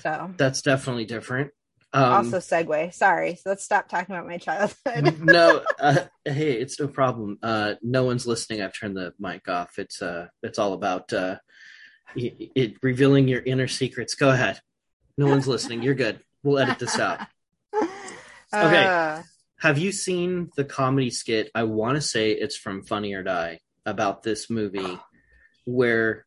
So 0.00 0.32
that's 0.36 0.62
definitely 0.62 1.04
different. 1.04 1.50
Um, 1.92 2.12
also 2.12 2.38
segue. 2.38 2.94
Sorry. 2.94 3.34
So 3.34 3.50
let's 3.50 3.64
stop 3.64 3.88
talking 3.88 4.14
about 4.14 4.26
my 4.26 4.38
childhood. 4.38 5.20
no, 5.20 5.62
uh, 5.80 6.04
hey, 6.24 6.52
it's 6.52 6.78
no 6.78 6.88
problem. 6.88 7.38
Uh, 7.42 7.74
no 7.82 8.04
one's 8.04 8.26
listening. 8.26 8.62
I've 8.62 8.78
turned 8.78 8.96
the 8.96 9.12
mic 9.18 9.48
off. 9.48 9.78
It's 9.78 10.00
uh, 10.00 10.28
it's 10.42 10.58
all 10.58 10.72
about 10.72 11.12
uh, 11.12 11.38
it, 12.14 12.52
it 12.54 12.74
revealing 12.82 13.26
your 13.26 13.42
inner 13.42 13.68
secrets. 13.68 14.14
Go 14.14 14.30
ahead. 14.30 14.60
No 15.16 15.26
one's 15.26 15.48
listening. 15.48 15.82
You're 15.82 15.94
good. 15.94 16.20
We'll 16.42 16.58
edit 16.58 16.78
this 16.78 16.98
out. 16.98 17.20
Okay. 18.52 18.84
Uh, 18.84 19.22
Have 19.60 19.78
you 19.78 19.92
seen 19.92 20.50
the 20.56 20.64
comedy 20.64 21.10
skit? 21.10 21.52
I 21.54 21.62
want 21.62 21.94
to 21.94 22.00
say 22.00 22.32
it's 22.32 22.56
from 22.56 22.82
Funny 22.82 23.14
or 23.14 23.22
Die 23.22 23.60
about 23.86 24.24
this 24.24 24.50
movie 24.50 24.98
where 25.64 26.26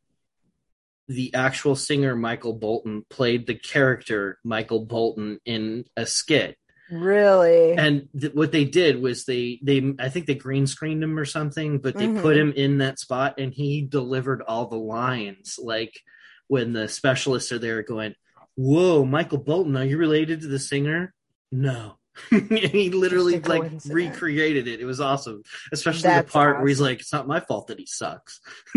the 1.08 1.34
actual 1.34 1.76
singer 1.76 2.16
Michael 2.16 2.54
Bolton 2.54 3.04
played 3.10 3.46
the 3.46 3.56
character 3.56 4.40
Michael 4.44 4.86
Bolton 4.86 5.40
in 5.46 5.86
a 5.98 6.06
skit. 6.06 6.58
Really? 6.90 7.74
And 7.74 8.08
th- 8.20 8.34
what 8.34 8.52
they 8.52 8.66
did 8.66 9.02
was 9.02 9.26
they 9.26 9.60
they 9.64 9.96
I 10.00 10.10
think 10.10 10.26
they 10.26 10.36
green 10.36 10.68
screened 10.68 11.04
him 11.04 11.18
or 11.18 11.26
something, 11.26 11.80
but 11.80 11.96
they 11.96 12.08
mm-hmm. 12.08 12.22
put 12.22 12.38
him 12.38 12.54
in 12.54 12.80
that 12.80 13.00
spot 13.00 13.40
and 13.40 13.54
he 13.54 13.82
delivered 13.82 14.42
all 14.42 14.68
the 14.68 14.78
lines 14.78 15.60
like 15.62 16.00
when 16.48 16.74
the 16.74 16.88
specialists 16.88 17.52
are 17.52 17.60
there 17.60 17.84
going, 17.84 18.16
"Whoa, 18.56 19.06
Michael 19.06 19.40
Bolton, 19.40 19.78
are 19.78 19.86
you 19.86 19.98
related 19.98 20.42
to 20.42 20.48
the 20.48 20.60
singer?" 20.60 21.14
No. 21.52 21.98
he 22.30 22.92
literally 22.92 23.40
like 23.40 23.72
recreated 23.88 24.68
it. 24.68 24.80
It 24.80 24.86
was 24.86 25.02
awesome, 25.02 25.42
especially 25.72 26.04
That's 26.04 26.28
the 26.28 26.32
part 26.32 26.56
awesome. 26.56 26.62
where 26.62 26.70
he's 26.70 26.82
like, 26.82 27.00
"It's 27.00 27.12
not 27.12 27.28
my 27.28 27.40
fault 27.40 27.68
that 27.68 27.80
he 27.80 27.88
sucks." 27.88 28.40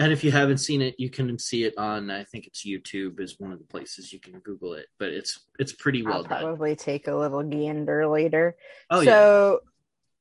and 0.00 0.12
if 0.12 0.24
you 0.24 0.32
haven't 0.32 0.58
seen 0.58 0.82
it, 0.82 0.96
you 0.98 1.08
can 1.08 1.38
see 1.38 1.64
it 1.64 1.74
on. 1.78 2.10
I 2.10 2.24
think 2.24 2.46
it's 2.48 2.66
YouTube 2.66 3.20
is 3.20 3.36
one 3.38 3.52
of 3.52 3.58
the 3.58 3.64
places 3.64 4.12
you 4.12 4.18
can 4.18 4.40
Google 4.40 4.74
it, 4.74 4.86
but 4.98 5.08
it's 5.08 5.38
it's 5.58 5.72
pretty 5.72 6.02
well 6.02 6.14
I'll 6.16 6.22
done. 6.24 6.42
Probably 6.42 6.74
take 6.74 7.06
a 7.06 7.14
little 7.14 7.44
gander 7.44 8.08
later. 8.08 8.56
Oh 8.90 9.04
so, 9.04 9.60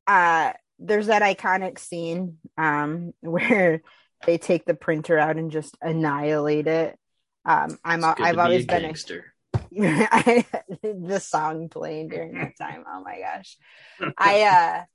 yeah. 0.08 0.52
uh, 0.52 0.54
there's 0.78 1.08
that 1.08 1.24
iconic 1.24 1.80
scene 1.80 2.38
um, 2.58 3.14
where 3.22 3.82
they 4.26 4.38
take 4.38 4.66
the 4.66 4.74
printer 4.74 5.18
out 5.18 5.38
and 5.38 5.52
just 5.52 5.78
annihilate 5.82 6.68
it. 6.68 6.98
Um, 7.46 7.78
I'm 7.84 8.04
I've 8.04 8.38
always 8.38 8.66
be 8.66 8.74
been 8.74 8.82
gangster. 8.84 9.34
I, 9.80 10.46
the 10.84 11.20
song 11.20 11.70
playing 11.70 12.10
during 12.10 12.34
that 12.34 12.58
time. 12.60 12.84
Oh 12.88 13.02
my 13.04 13.20
gosh. 13.20 13.58
I 14.18 14.86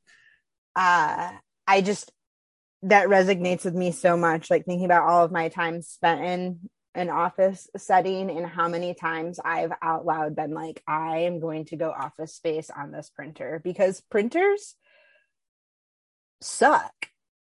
uh 0.77 0.79
uh 0.79 1.33
I 1.67 1.81
just 1.81 2.13
that 2.83 3.09
resonates 3.09 3.65
with 3.65 3.75
me 3.75 3.93
so 3.93 4.17
much 4.17 4.51
like 4.51 4.65
thinking 4.65 4.85
about 4.85 5.09
all 5.09 5.25
of 5.25 5.33
my 5.33 5.49
time 5.49 5.83
spent 5.83 6.25
in 6.25 6.71
an 6.95 7.09
office 7.09 7.69
setting 7.77 8.31
and 8.31 8.47
how 8.47 8.69
many 8.69 8.93
times 8.93 9.41
I've 9.43 9.73
out 9.81 10.05
loud 10.05 10.37
been 10.37 10.53
like 10.53 10.83
I 10.87 11.21
am 11.21 11.41
going 11.41 11.65
to 11.67 11.77
go 11.77 11.91
office 11.91 12.35
space 12.35 12.71
on 12.71 12.91
this 12.91 13.09
printer 13.09 13.61
because 13.65 14.03
printers 14.11 14.75
suck 16.41 16.93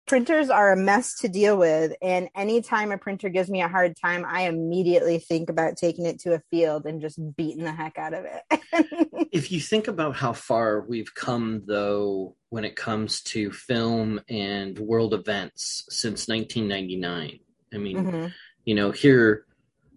printers 0.05 0.49
are 0.49 0.71
a 0.71 0.77
mess 0.77 1.15
to 1.19 1.29
deal 1.29 1.57
with 1.57 1.93
and 2.01 2.27
anytime 2.35 2.91
a 2.91 2.97
printer 2.97 3.29
gives 3.29 3.49
me 3.49 3.61
a 3.61 3.67
hard 3.67 3.95
time 3.95 4.25
i 4.27 4.41
immediately 4.41 5.17
think 5.17 5.49
about 5.49 5.77
taking 5.77 6.05
it 6.05 6.19
to 6.19 6.33
a 6.33 6.41
field 6.51 6.85
and 6.85 7.01
just 7.01 7.19
beating 7.35 7.63
the 7.63 7.71
heck 7.71 7.97
out 7.97 8.13
of 8.13 8.25
it 8.25 9.29
if 9.31 9.51
you 9.51 9.59
think 9.59 9.87
about 9.87 10.15
how 10.15 10.33
far 10.33 10.81
we've 10.81 11.13
come 11.15 11.63
though 11.65 12.35
when 12.49 12.65
it 12.65 12.75
comes 12.75 13.21
to 13.21 13.51
film 13.51 14.19
and 14.29 14.77
world 14.77 15.13
events 15.13 15.85
since 15.89 16.27
1999 16.27 17.39
i 17.73 17.77
mean 17.77 17.97
mm-hmm. 17.97 18.27
you 18.65 18.75
know 18.75 18.91
here 18.91 19.45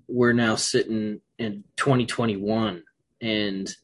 we're 0.09 0.33
now 0.33 0.55
sitting 0.55 1.21
in 1.39 1.65
2021 1.77 2.83
and 3.21 3.75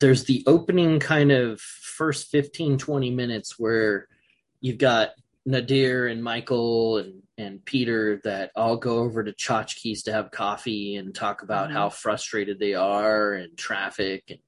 there's 0.00 0.24
the 0.24 0.42
opening 0.46 0.98
kind 0.98 1.30
of 1.30 1.60
first 1.60 2.30
15 2.30 2.78
20 2.78 3.10
minutes 3.10 3.58
where 3.58 4.08
you've 4.60 4.78
got 4.78 5.10
Nadir 5.46 6.06
and 6.06 6.22
Michael 6.22 6.98
and 6.98 7.22
and 7.38 7.64
Peter 7.64 8.20
that 8.24 8.50
all 8.56 8.76
go 8.76 8.98
over 8.98 9.22
to 9.22 9.32
Chotchkie's 9.32 10.02
to 10.02 10.12
have 10.12 10.32
coffee 10.32 10.96
and 10.96 11.14
talk 11.14 11.42
about 11.42 11.68
mm-hmm. 11.68 11.76
how 11.76 11.88
frustrated 11.88 12.58
they 12.58 12.74
are 12.74 13.32
and 13.32 13.56
traffic 13.56 14.24
and 14.28 14.40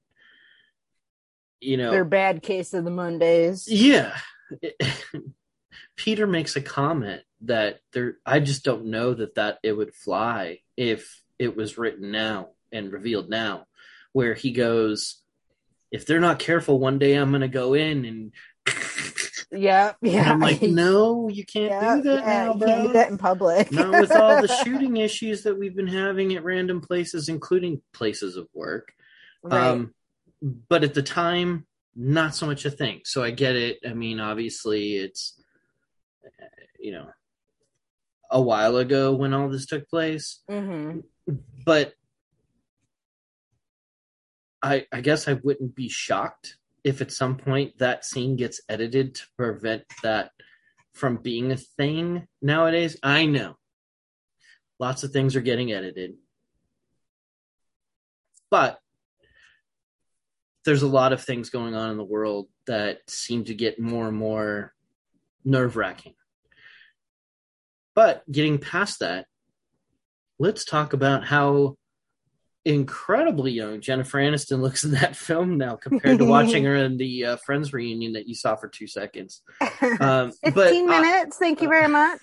you 1.61 1.77
know 1.77 1.91
their 1.91 2.05
bad 2.05 2.43
case 2.43 2.73
of 2.73 2.83
the 2.83 2.91
Mondays. 2.91 3.67
Yeah. 3.67 4.17
Peter 5.95 6.27
makes 6.27 6.55
a 6.55 6.61
comment 6.61 7.21
that 7.41 7.79
there 7.93 8.17
I 8.25 8.39
just 8.39 8.63
don't 8.63 8.85
know 8.85 9.13
that 9.13 9.35
that 9.35 9.59
it 9.63 9.73
would 9.73 9.93
fly 9.93 10.59
if 10.75 11.21
it 11.39 11.55
was 11.55 11.77
written 11.77 12.11
now 12.11 12.49
and 12.71 12.91
revealed 12.91 13.29
now 13.29 13.67
where 14.11 14.33
he 14.33 14.51
goes 14.51 15.21
if 15.91 16.05
they're 16.05 16.19
not 16.19 16.39
careful 16.39 16.79
one 16.79 16.99
day 16.99 17.15
I'm 17.15 17.31
going 17.31 17.41
to 17.41 17.47
go 17.47 17.73
in 17.73 18.05
and 18.05 18.31
yeah, 19.51 19.93
yeah. 20.01 20.21
And 20.21 20.29
I'm 20.31 20.39
like, 20.39 20.61
no, 20.61 21.27
you 21.27 21.45
can't 21.45 21.71
yeah, 21.71 21.95
do 21.95 22.01
that 22.03 22.23
yeah, 22.23 22.45
now, 22.45 22.53
bro. 22.53 22.67
can't 22.67 22.87
do 22.87 22.93
that 22.93 23.09
in 23.09 23.17
public. 23.17 23.71
Not 23.71 23.91
with 23.91 24.11
all 24.11 24.41
the 24.41 24.47
shooting 24.63 24.97
issues 24.97 25.43
that 25.43 25.57
we've 25.57 25.75
been 25.75 25.87
having 25.87 26.35
at 26.35 26.43
random 26.43 26.81
places, 26.81 27.29
including 27.29 27.81
places 27.93 28.37
of 28.37 28.47
work. 28.53 28.93
Right. 29.43 29.67
Um, 29.67 29.93
but 30.41 30.83
at 30.83 30.93
the 30.93 31.03
time, 31.03 31.65
not 31.95 32.35
so 32.35 32.45
much 32.45 32.65
a 32.65 32.71
thing. 32.71 33.01
So 33.03 33.23
I 33.23 33.31
get 33.31 33.55
it. 33.55 33.79
I 33.87 33.93
mean, 33.93 34.19
obviously, 34.19 34.95
it's 34.95 35.39
you 36.79 36.91
know 36.91 37.09
a 38.31 38.41
while 38.41 38.77
ago 38.77 39.13
when 39.13 39.33
all 39.33 39.49
this 39.49 39.65
took 39.65 39.89
place, 39.89 40.39
mm-hmm. 40.49 40.99
but 41.65 41.93
I 44.63 44.85
I 44.91 45.01
guess 45.01 45.27
I 45.27 45.33
wouldn't 45.33 45.75
be 45.75 45.89
shocked 45.89 46.57
if 46.83 47.01
at 47.01 47.11
some 47.11 47.37
point 47.37 47.77
that 47.77 48.05
scene 48.05 48.35
gets 48.35 48.61
edited 48.69 49.15
to 49.15 49.23
prevent 49.37 49.83
that 50.03 50.31
from 50.93 51.17
being 51.17 51.51
a 51.51 51.57
thing 51.57 52.27
nowadays. 52.41 52.97
I 53.03 53.25
know 53.25 53.55
lots 54.79 55.03
of 55.03 55.11
things 55.11 55.35
are 55.35 55.41
getting 55.41 55.71
edited, 55.71 56.15
but 58.49 58.79
there's 60.65 60.83
a 60.83 60.87
lot 60.87 61.13
of 61.13 61.23
things 61.23 61.49
going 61.49 61.75
on 61.75 61.91
in 61.91 61.97
the 61.97 62.03
world 62.03 62.47
that 62.67 62.99
seem 63.07 63.45
to 63.45 63.53
get 63.53 63.79
more 63.79 64.07
and 64.07 64.17
more 64.17 64.73
nerve 65.43 65.75
wracking. 65.75 66.13
But 67.95 68.23
getting 68.31 68.59
past 68.59 68.99
that, 68.99 69.25
let's 70.39 70.63
talk 70.63 70.93
about 70.93 71.25
how 71.25 71.77
incredibly 72.63 73.51
young 73.51 73.81
Jennifer 73.81 74.19
Aniston 74.19 74.61
looks 74.61 74.83
in 74.85 74.91
that 74.91 75.15
film 75.15 75.57
now 75.57 75.75
compared 75.75 76.19
to 76.19 76.25
watching 76.25 76.63
her 76.65 76.75
in 76.75 76.97
the 76.97 77.25
uh, 77.25 77.35
Friends 77.37 77.73
reunion 77.73 78.13
that 78.13 78.27
you 78.27 78.35
saw 78.35 78.55
for 78.55 78.67
two 78.67 78.87
seconds. 78.87 79.41
Um, 79.99 80.31
15 80.43 80.53
but, 80.87 81.01
minutes. 81.01 81.35
Uh, 81.35 81.39
thank 81.39 81.61
you 81.61 81.67
very 81.67 81.87
much. 81.87 82.21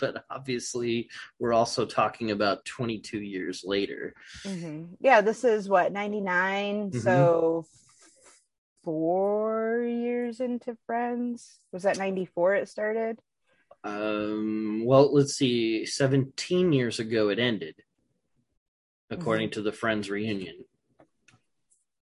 but 0.00 0.24
obviously, 0.30 1.08
we're 1.38 1.52
also 1.52 1.84
talking 1.84 2.30
about 2.30 2.64
22 2.64 3.20
years 3.20 3.62
later. 3.64 4.14
Mm-hmm. 4.44 4.94
Yeah, 5.00 5.20
this 5.20 5.44
is 5.44 5.68
what, 5.68 5.92
99? 5.92 6.90
Mm-hmm. 6.90 6.98
So 7.00 7.66
four 8.84 9.82
years 9.82 10.40
into 10.40 10.76
Friends. 10.86 11.60
Was 11.72 11.82
that 11.82 11.98
94 11.98 12.54
it 12.54 12.68
started? 12.68 13.18
Um, 13.84 14.84
well, 14.84 15.12
let's 15.12 15.34
see. 15.34 15.84
17 15.84 16.72
years 16.72 16.98
ago 16.98 17.28
it 17.28 17.38
ended, 17.38 17.74
according 19.10 19.48
mm-hmm. 19.48 19.54
to 19.54 19.62
the 19.62 19.72
Friends 19.72 20.10
reunion. 20.10 20.64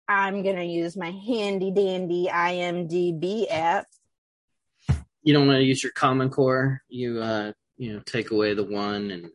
I'm 0.08 0.42
going 0.42 0.56
to 0.56 0.64
use 0.64 0.96
my 0.96 1.10
handy 1.10 1.70
dandy 1.70 2.28
IMDb 2.30 3.46
app. 3.48 3.86
You 5.22 5.34
don't 5.34 5.46
want 5.46 5.58
to 5.58 5.64
use 5.64 5.82
your 5.82 5.92
Common 5.92 6.30
Core. 6.30 6.82
You, 6.88 7.20
uh, 7.20 7.52
you 7.76 7.92
know, 7.92 8.00
take 8.00 8.32
away 8.32 8.54
the 8.54 8.64
one 8.64 9.10
and 9.10 9.30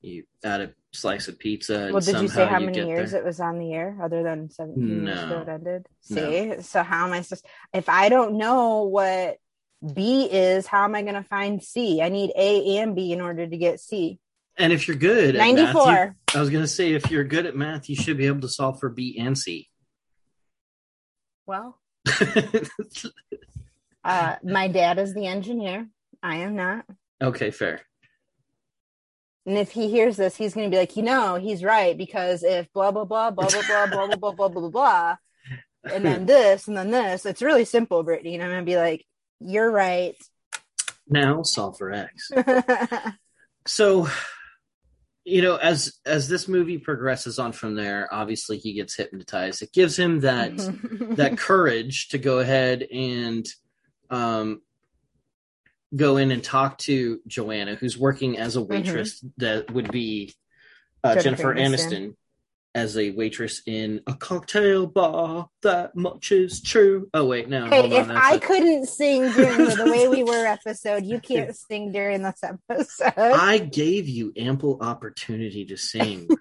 you 0.00 0.24
add 0.44 0.60
a 0.60 0.72
slice 0.92 1.28
of 1.28 1.38
pizza. 1.38 1.90
Well, 1.92 2.00
did 2.00 2.20
you 2.20 2.28
say 2.28 2.46
how 2.46 2.58
many 2.58 2.84
years 2.84 3.12
there. 3.12 3.20
it 3.20 3.24
was 3.24 3.38
on 3.38 3.58
the 3.58 3.72
air 3.74 3.96
other 4.02 4.22
than 4.22 4.50
17 4.50 5.04
no. 5.04 5.12
years 5.12 5.24
ago 5.24 5.40
it 5.42 5.48
ended? 5.48 5.86
See, 6.00 6.46
no. 6.46 6.60
so 6.60 6.82
how 6.82 7.06
am 7.06 7.12
I 7.12 7.22
supposed? 7.22 7.46
If 7.72 7.88
I 7.88 8.08
don't 8.08 8.38
know 8.38 8.82
what 8.84 9.36
B 9.94 10.28
is, 10.30 10.66
how 10.66 10.84
am 10.84 10.94
I 10.94 11.02
going 11.02 11.14
to 11.14 11.22
find 11.22 11.62
C? 11.62 12.02
I 12.02 12.08
need 12.08 12.32
A 12.36 12.78
and 12.78 12.96
B 12.96 13.12
in 13.12 13.20
order 13.20 13.46
to 13.46 13.56
get 13.56 13.80
C. 13.80 14.18
And 14.58 14.72
if 14.72 14.88
you're 14.88 14.96
good 14.96 15.34
94. 15.34 15.86
Math, 15.86 16.08
you, 16.08 16.38
I 16.38 16.40
was 16.40 16.50
going 16.50 16.64
to 16.64 16.68
say, 16.68 16.94
if 16.94 17.10
you're 17.10 17.24
good 17.24 17.46
at 17.46 17.56
math, 17.56 17.88
you 17.88 17.96
should 17.96 18.16
be 18.16 18.26
able 18.26 18.40
to 18.40 18.48
solve 18.48 18.80
for 18.80 18.88
B 18.88 19.18
and 19.18 19.36
C. 19.36 19.68
Well, 21.46 21.78
uh, 24.04 24.36
my 24.42 24.68
dad 24.68 24.98
is 24.98 25.14
the 25.14 25.26
engineer. 25.26 25.86
I 26.22 26.36
am 26.36 26.56
not. 26.56 26.84
Okay, 27.22 27.50
fair. 27.50 27.82
And 29.44 29.56
if 29.56 29.70
he 29.70 29.88
hears 29.88 30.16
this, 30.16 30.34
he's 30.34 30.54
going 30.54 30.68
to 30.68 30.74
be 30.74 30.78
like, 30.78 30.96
you 30.96 31.04
know, 31.04 31.36
he's 31.36 31.62
right 31.62 31.96
because 31.96 32.42
if 32.42 32.72
blah 32.72 32.90
blah 32.90 33.04
blah 33.04 33.30
blah 33.30 33.46
blah 33.48 33.62
blah 33.62 33.86
blah 33.86 34.06
blah 34.16 34.16
blah 34.16 34.32
blah 34.32 34.48
blah 34.48 34.68
blah, 34.70 35.16
and 35.84 36.04
then 36.04 36.26
this 36.26 36.66
and 36.66 36.76
then 36.76 36.90
this, 36.90 37.24
it's 37.24 37.42
really 37.42 37.64
simple, 37.64 38.02
Brittany. 38.02 38.34
And 38.34 38.42
I'm 38.42 38.50
going 38.50 38.64
to 38.64 38.70
be 38.70 38.76
like, 38.76 39.06
you're 39.40 39.70
right. 39.70 40.16
Now 41.08 41.42
solve 41.42 41.78
for 41.78 41.92
X. 41.92 42.32
so, 43.66 44.08
you 45.26 45.42
know, 45.42 45.56
as 45.56 45.98
as 46.06 46.28
this 46.28 46.46
movie 46.46 46.78
progresses 46.78 47.40
on 47.40 47.50
from 47.50 47.74
there, 47.74 48.08
obviously 48.12 48.58
he 48.58 48.74
gets 48.74 48.96
hypnotized. 48.96 49.60
It 49.60 49.72
gives 49.72 49.98
him 49.98 50.20
that 50.20 50.56
that 51.16 51.36
courage 51.36 52.08
to 52.10 52.18
go 52.18 52.38
ahead 52.38 52.82
and 52.82 53.44
um 54.08 54.62
go 55.94 56.16
in 56.16 56.30
and 56.30 56.44
talk 56.44 56.78
to 56.78 57.20
Joanna, 57.26 57.74
who's 57.74 57.98
working 57.98 58.38
as 58.38 58.54
a 58.54 58.60
mm-hmm. 58.60 58.72
waitress 58.72 59.18
mm-hmm. 59.18 59.28
that 59.38 59.70
would 59.72 59.90
be 59.90 60.32
uh, 61.02 61.20
Jennifer, 61.20 61.54
Jennifer 61.54 61.54
Aniston. 61.54 61.90
Aniston 61.90 62.14
as 62.76 62.98
a 62.98 63.10
waitress 63.10 63.62
in 63.66 64.02
a 64.06 64.14
cocktail 64.14 64.86
bar. 64.86 65.48
That 65.62 65.96
much 65.96 66.30
is 66.30 66.60
true. 66.60 67.08
Oh 67.14 67.24
wait, 67.24 67.48
no. 67.48 67.66
Hey, 67.66 67.90
if 67.90 68.08
I 68.10 68.36
couldn't 68.36 68.86
sing 68.86 69.32
during 69.32 69.64
the, 69.64 69.74
the 69.76 69.90
way 69.90 70.08
we 70.08 70.22
were 70.22 70.46
episode, 70.46 71.06
you 71.06 71.18
can't 71.18 71.56
sing 71.68 71.90
during 71.90 72.22
this 72.22 72.40
episode. 72.44 73.14
I 73.16 73.58
gave 73.58 74.08
you 74.08 74.32
ample 74.36 74.78
opportunity 74.82 75.64
to 75.66 75.76
sing. 75.76 76.28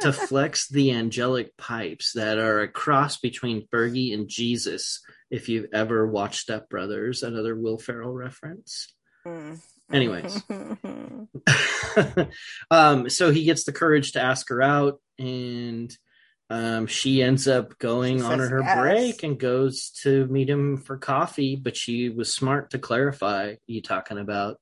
to 0.00 0.10
flex 0.10 0.68
the 0.68 0.92
angelic 0.92 1.54
pipes 1.58 2.12
that 2.14 2.38
are 2.38 2.60
a 2.60 2.68
cross 2.68 3.18
between 3.18 3.68
Fergie 3.68 4.14
and 4.14 4.26
Jesus 4.26 5.02
if 5.30 5.50
you've 5.50 5.66
ever 5.74 6.06
watched 6.06 6.40
Step 6.40 6.70
Brothers, 6.70 7.22
another 7.22 7.54
Will 7.54 7.76
Ferrell 7.76 8.14
reference. 8.14 8.94
Mm. 9.26 9.60
Anyways, 9.92 10.42
um, 12.70 13.10
so 13.10 13.30
he 13.30 13.44
gets 13.44 13.64
the 13.64 13.72
courage 13.72 14.12
to 14.12 14.22
ask 14.22 14.48
her 14.48 14.62
out, 14.62 14.98
and 15.18 15.96
um, 16.50 16.86
she 16.86 17.22
ends 17.22 17.48
up 17.48 17.78
going 17.78 18.22
on 18.22 18.38
her 18.38 18.60
yes. 18.60 18.78
break 18.78 19.22
and 19.22 19.38
goes 19.38 19.90
to 20.02 20.26
meet 20.26 20.48
him 20.48 20.76
for 20.76 20.98
coffee. 20.98 21.56
But 21.56 21.76
she 21.76 22.10
was 22.10 22.32
smart 22.32 22.70
to 22.70 22.78
clarify: 22.78 23.56
you 23.66 23.82
talking 23.82 24.18
about 24.18 24.58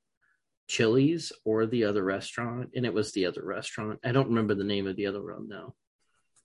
Chili's 0.67 1.31
or 1.43 1.65
the 1.65 1.85
other 1.85 2.03
restaurant? 2.03 2.71
And 2.75 2.85
it 2.85 2.93
was 2.93 3.11
the 3.11 3.25
other 3.25 3.43
restaurant. 3.43 3.99
I 4.03 4.11
don't 4.11 4.29
remember 4.29 4.55
the 4.55 4.63
name 4.63 4.87
of 4.87 4.95
the 4.95 5.07
other 5.07 5.21
one 5.21 5.47
though. 5.49 5.75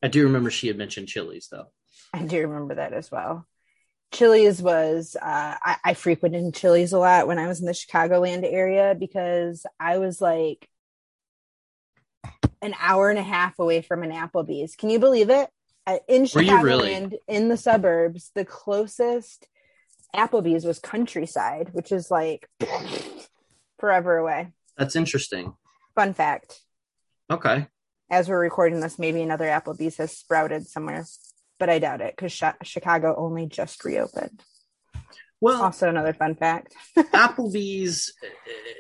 I 0.03 0.09
do 0.09 0.25
remember 0.25 0.51
she 0.51 0.69
had 0.69 0.79
mentioned 0.79 1.09
Chili's 1.09 1.49
though. 1.51 1.69
I 2.13 2.23
do 2.23 2.41
remember 2.41 2.77
that 2.77 2.93
as 2.93 3.11
well. 3.11 3.47
Chili's 4.13 4.63
was 4.63 5.17
uh, 5.21 5.55
I, 5.63 5.77
I 5.85 5.95
frequented 5.95 6.55
Chili's 6.55 6.93
a 6.93 6.99
lot 6.99 7.27
when 7.27 7.39
I 7.39 7.47
was 7.47 7.61
in 7.61 7.67
the 7.67 7.73
Chicagoland 7.73 8.43
area 8.45 8.97
because 8.99 9.67
I 9.79 9.99
was 9.99 10.21
like 10.21 10.69
an 12.63 12.75
hour 12.81 13.11
and 13.11 13.19
a 13.19 13.23
half 13.23 13.59
away 13.59 13.83
from 13.83 14.03
an 14.03 14.11
Applebee's. 14.11 14.75
Can 14.77 14.91
you 14.91 14.99
believe 14.99 15.31
it? 15.31 15.49
Uh, 15.87 15.99
in 16.09 16.25
Chicagoland, 16.25 16.63
really? 16.63 17.19
in 17.29 17.49
the 17.49 17.57
suburbs, 17.57 18.31
the 18.35 18.45
closest 18.45 19.47
Applebee's 20.15 20.65
was 20.65 20.79
Countryside, 20.79 21.71
which 21.73 21.93
is 21.93 22.11
like 22.11 22.49
forever 23.79 24.17
away. 24.17 24.53
That's 24.77 24.97
interesting. 24.97 25.55
Fun 25.95 26.15
fact. 26.15 26.61
Okay. 27.31 27.67
As 28.11 28.29
we're 28.29 28.41
recording 28.41 28.81
this, 28.81 28.99
maybe 28.99 29.23
another 29.23 29.47
Applebee's 29.47 29.97
has 29.97 30.17
sprouted 30.17 30.67
somewhere 30.67 31.05
but 31.59 31.69
I 31.69 31.79
doubt 31.79 32.01
it 32.01 32.15
because 32.17 32.33
sh- 32.33 32.45
Chicago 32.63 33.15
only 33.17 33.47
just 33.47 33.85
reopened. 33.85 34.43
Well, 35.41 35.63
also 35.63 35.89
another 35.89 36.13
fun 36.13 36.35
fact. 36.35 36.75
Applebee's, 36.97 38.13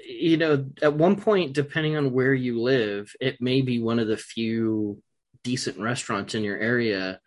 you 0.04 0.36
know, 0.36 0.66
at 0.82 0.94
one 0.94 1.16
point, 1.16 1.52
depending 1.52 1.96
on 1.96 2.12
where 2.12 2.34
you 2.34 2.60
live, 2.60 3.12
it 3.20 3.40
may 3.40 3.62
be 3.62 3.80
one 3.80 3.98
of 3.98 4.08
the 4.08 4.16
few 4.16 5.00
decent 5.44 5.78
restaurants 5.78 6.34
in 6.34 6.42
your 6.42 6.58
area, 6.58 7.20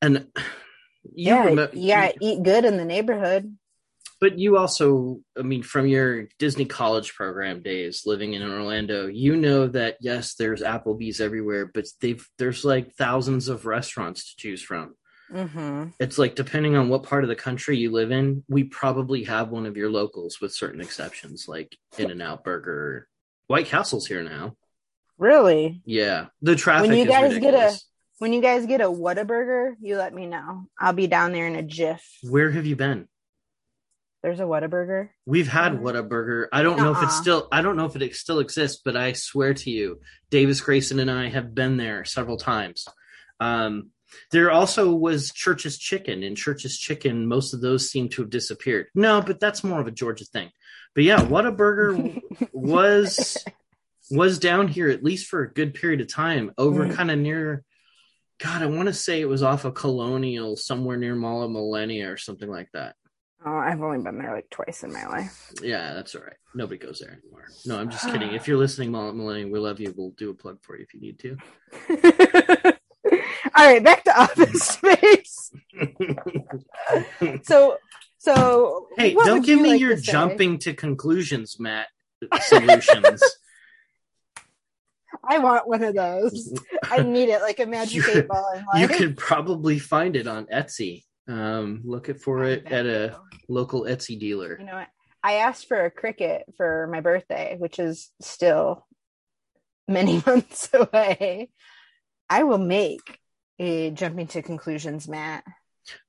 and 0.00 0.28
yeah, 1.12 1.44
rem- 1.44 1.68
yeah, 1.72 2.12
eat 2.20 2.42
good 2.42 2.64
in 2.64 2.76
the 2.76 2.84
neighborhood. 2.84 3.56
But 4.20 4.38
you 4.38 4.56
also, 4.56 5.20
I 5.38 5.42
mean, 5.42 5.62
from 5.62 5.86
your 5.86 6.28
Disney 6.38 6.64
college 6.64 7.14
program 7.14 7.62
days 7.62 8.02
living 8.04 8.34
in 8.34 8.42
Orlando, 8.42 9.06
you 9.06 9.36
know 9.36 9.68
that 9.68 9.96
yes, 10.00 10.34
there's 10.34 10.62
Applebee's 10.62 11.20
everywhere, 11.20 11.70
but 11.72 11.86
they've 12.00 12.24
there's 12.38 12.64
like 12.64 12.94
thousands 12.94 13.48
of 13.48 13.66
restaurants 13.66 14.30
to 14.30 14.36
choose 14.36 14.62
from. 14.62 14.94
Mm-hmm. 15.32 15.88
It's 16.00 16.18
like 16.18 16.34
depending 16.34 16.76
on 16.76 16.88
what 16.88 17.02
part 17.02 17.24
of 17.24 17.28
the 17.28 17.36
country 17.36 17.76
you 17.78 17.90
live 17.90 18.10
in, 18.10 18.44
we 18.48 18.64
probably 18.64 19.24
have 19.24 19.50
one 19.50 19.66
of 19.66 19.76
your 19.76 19.90
locals, 19.90 20.40
with 20.40 20.52
certain 20.52 20.80
exceptions, 20.80 21.46
like 21.48 21.76
In 21.98 22.10
and 22.10 22.22
Out 22.22 22.44
Burger. 22.44 23.08
White 23.46 23.66
Castle's 23.66 24.06
here 24.06 24.22
now. 24.22 24.56
Really? 25.18 25.82
Yeah. 25.84 26.26
The 26.42 26.56
traffic. 26.56 26.90
When 26.90 26.98
you 26.98 27.06
guys 27.06 27.34
ridiculous. 27.34 27.54
get 27.54 27.74
a 27.74 27.78
when 28.18 28.32
you 28.32 28.40
guys 28.42 28.66
get 28.66 28.80
a 28.80 28.84
Whataburger, 28.84 29.74
you 29.80 29.96
let 29.96 30.12
me 30.12 30.26
know. 30.26 30.66
I'll 30.78 30.92
be 30.92 31.06
down 31.06 31.32
there 31.32 31.46
in 31.46 31.54
a 31.54 31.62
jiff. 31.62 32.04
Where 32.22 32.50
have 32.50 32.66
you 32.66 32.76
been? 32.76 33.08
There's 34.22 34.40
a 34.40 34.44
Whataburger. 34.44 35.10
We've 35.26 35.46
had 35.46 35.74
Whataburger. 35.74 36.46
I 36.52 36.62
don't 36.62 36.78
know 36.78 36.90
if 36.90 37.02
it's 37.02 37.16
still. 37.16 37.46
I 37.52 37.62
don't 37.62 37.76
know 37.76 37.86
if 37.86 37.94
it 37.94 38.14
still 38.16 38.40
exists, 38.40 38.82
but 38.84 38.96
I 38.96 39.12
swear 39.12 39.54
to 39.54 39.70
you, 39.70 40.00
Davis 40.30 40.60
Grayson 40.60 40.98
and 40.98 41.10
I 41.10 41.28
have 41.28 41.54
been 41.54 41.76
there 41.76 42.04
several 42.04 42.36
times. 42.36 42.86
Um, 43.38 43.90
there 44.30 44.50
also 44.50 44.92
was 44.94 45.32
Church's 45.32 45.78
Chicken, 45.78 46.22
and 46.22 46.36
Church's 46.36 46.78
Chicken. 46.78 47.26
Most 47.26 47.54
of 47.54 47.60
those 47.60 47.90
seem 47.90 48.08
to 48.10 48.22
have 48.22 48.30
disappeared. 48.30 48.86
No, 48.94 49.20
but 49.20 49.40
that's 49.40 49.64
more 49.64 49.80
of 49.80 49.86
a 49.86 49.92
Georgia 49.92 50.24
thing. 50.24 50.50
But 50.94 51.04
yeah, 51.04 51.18
Whataburger 51.18 52.20
was 52.52 53.36
was 54.10 54.38
down 54.38 54.68
here 54.68 54.88
at 54.88 55.04
least 55.04 55.28
for 55.28 55.42
a 55.42 55.52
good 55.52 55.74
period 55.74 56.00
of 56.00 56.12
time, 56.12 56.52
over 56.58 56.86
mm. 56.86 56.94
kind 56.94 57.10
of 57.10 57.18
near. 57.18 57.64
God, 58.40 58.62
I 58.62 58.66
want 58.66 58.86
to 58.86 58.94
say 58.94 59.20
it 59.20 59.28
was 59.28 59.42
off 59.42 59.64
of 59.64 59.74
Colonial, 59.74 60.56
somewhere 60.56 60.96
near 60.96 61.16
Mall 61.16 61.42
of 61.42 61.50
Millenia 61.50 62.12
or 62.12 62.16
something 62.16 62.48
like 62.48 62.68
that. 62.72 62.94
Oh, 63.44 63.56
I've 63.56 63.82
only 63.82 64.02
been 64.02 64.18
there 64.18 64.34
like 64.34 64.50
twice 64.50 64.82
in 64.82 64.92
my 64.92 65.06
life. 65.06 65.52
Yeah, 65.62 65.94
that's 65.94 66.14
all 66.14 66.22
right. 66.22 66.36
Nobody 66.54 66.78
goes 66.78 66.98
there 66.98 67.18
anymore. 67.22 67.46
No, 67.66 67.78
I'm 67.78 67.90
just 67.90 68.06
kidding. 68.10 68.32
If 68.34 68.48
you're 68.48 68.58
listening, 68.58 68.90
Millennium, 68.90 69.50
we 69.50 69.58
love 69.58 69.80
you. 69.80 69.94
We'll 69.96 70.10
do 70.10 70.30
a 70.30 70.34
plug 70.34 70.58
for 70.62 70.76
you 70.76 70.84
if 70.84 70.94
you 70.94 71.00
need 71.00 71.18
to. 71.20 72.74
all 73.58 73.66
right, 73.66 73.82
back 73.82 74.04
to 74.04 74.20
Office 74.20 74.62
Space. 74.62 75.50
so, 77.42 77.76
so 78.18 78.86
hey, 78.96 79.14
don't 79.14 79.44
give 79.44 79.58
you 79.58 79.62
me 79.62 79.70
like 79.70 79.80
your 79.80 79.96
to 79.96 80.02
jumping 80.02 80.58
to 80.60 80.74
conclusions, 80.74 81.58
mat. 81.58 81.88
Solutions. 82.42 83.22
I 85.28 85.38
want 85.38 85.68
one 85.68 85.82
of 85.82 85.94
those. 85.94 86.58
I 86.84 87.02
need 87.02 87.28
it 87.28 87.42
like 87.42 87.60
a 87.60 87.66
magic 87.66 88.08
eight 88.08 88.28
ball. 88.28 88.62
You 88.76 88.88
could 88.88 89.16
probably 89.16 89.78
find 89.78 90.16
it 90.16 90.26
on 90.26 90.46
Etsy. 90.46 91.04
Um, 91.28 91.82
look 91.84 92.16
for 92.20 92.44
it 92.44 92.66
at 92.66 92.86
a 92.86 93.18
local 93.48 93.82
Etsy 93.82 94.18
dealer. 94.18 94.56
You 94.58 94.66
know 94.66 94.76
what? 94.76 94.88
I 95.22 95.34
asked 95.34 95.68
for 95.68 95.84
a 95.84 95.90
Cricut 95.90 96.42
for 96.56 96.88
my 96.90 97.00
birthday, 97.00 97.56
which 97.58 97.78
is 97.78 98.10
still 98.20 98.86
many 99.86 100.22
months 100.26 100.70
away. 100.72 101.50
I 102.30 102.44
will 102.44 102.58
make 102.58 103.18
a 103.58 103.90
jumping 103.90 104.26
to 104.28 104.42
conclusions, 104.42 105.08
mat. 105.08 105.44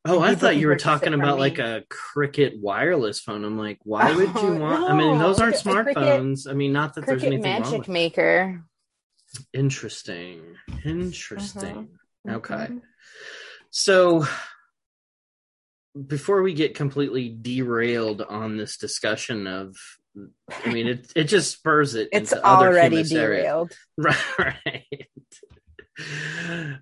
Oh, 0.03 0.19
I 0.21 0.35
thought 0.35 0.57
you 0.57 0.67
were 0.67 0.75
talking 0.75 1.13
about 1.13 1.39
like 1.39 1.57
a 1.59 1.83
Cricket 1.89 2.59
wireless 2.59 3.19
phone. 3.19 3.45
I'm 3.45 3.57
like, 3.57 3.79
why 3.83 4.11
would 4.13 4.35
you 4.35 4.55
want? 4.55 4.81
No, 4.81 4.87
I 4.89 4.93
mean, 4.93 5.17
those 5.17 5.39
aren't 5.39 5.55
smartphones. 5.55 6.43
Cricket, 6.43 6.51
I 6.51 6.53
mean, 6.53 6.73
not 6.73 6.95
that 6.95 7.03
Cricket 7.03 7.21
there's 7.21 7.33
anything 7.33 7.51
Magic 7.51 7.71
wrong 7.71 7.79
with 7.79 7.87
Maker. 7.87 8.63
Interesting. 9.53 10.41
Interesting. 10.83 11.89
Mm-hmm. 12.27 12.35
Okay. 12.35 12.53
Mm-hmm. 12.55 12.77
So 13.69 14.25
before 16.07 16.41
we 16.41 16.53
get 16.53 16.75
completely 16.75 17.29
derailed 17.29 18.21
on 18.21 18.57
this 18.57 18.77
discussion 18.77 19.47
of 19.47 19.75
I 20.65 20.71
mean 20.71 20.87
it 20.87 21.11
it 21.15 21.23
just 21.25 21.51
spurs 21.51 21.95
it 21.95 22.09
it's 22.11 22.33
already 22.33 23.03
derailed. 23.03 23.75
Right, 23.97 24.39
right. 24.39 25.07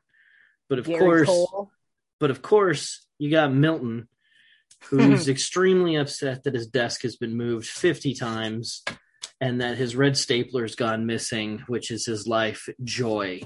But 0.69 0.79
of 0.79 0.87
Gary 0.87 1.01
course 1.01 1.29
Cole. 1.29 1.71
but 2.21 2.31
of 2.31 2.43
course 2.43 3.07
you 3.19 3.31
got 3.31 3.53
milton 3.53 4.09
who's 4.85 5.29
extremely 5.31 5.97
upset 5.97 6.45
that 6.45 6.55
his 6.55 6.67
desk 6.67 7.03
has 7.03 7.17
been 7.17 7.37
moved 7.37 7.67
50 7.67 8.15
times 8.15 8.83
and 9.43 9.61
that 9.61 9.77
his 9.77 9.97
red 9.97 10.13
stapler's 10.13 10.77
gone 10.77 11.05
missing, 11.05 11.65
which 11.67 11.91
is 11.91 12.07
his 12.07 12.29
life 12.29 12.69
joy. 12.85 13.41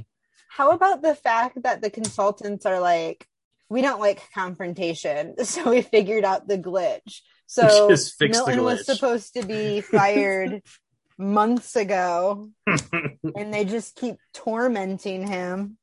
How 0.51 0.73
about 0.73 1.01
the 1.01 1.15
fact 1.15 1.63
that 1.63 1.81
the 1.81 1.89
consultants 1.89 2.67
are 2.67 2.81
like, 2.81 3.27
we 3.71 3.81
don't 3.81 3.99
like 3.99 4.23
confrontation, 4.35 5.43
so 5.45 5.71
we 5.71 5.81
figured 5.81 6.23
out 6.23 6.47
the 6.47 6.59
glitch. 6.59 7.23
So 7.47 7.89
Milton 8.21 8.63
was 8.63 8.85
supposed 8.85 9.35
to 9.35 9.47
be 9.47 9.81
fired 9.81 10.63
months 11.19 11.77
ago, 11.77 12.51
and 12.67 13.55
they 13.55 13.65
just 13.65 13.97
keep 13.97 14.17
tormenting 14.35 15.27
him. 15.27 15.79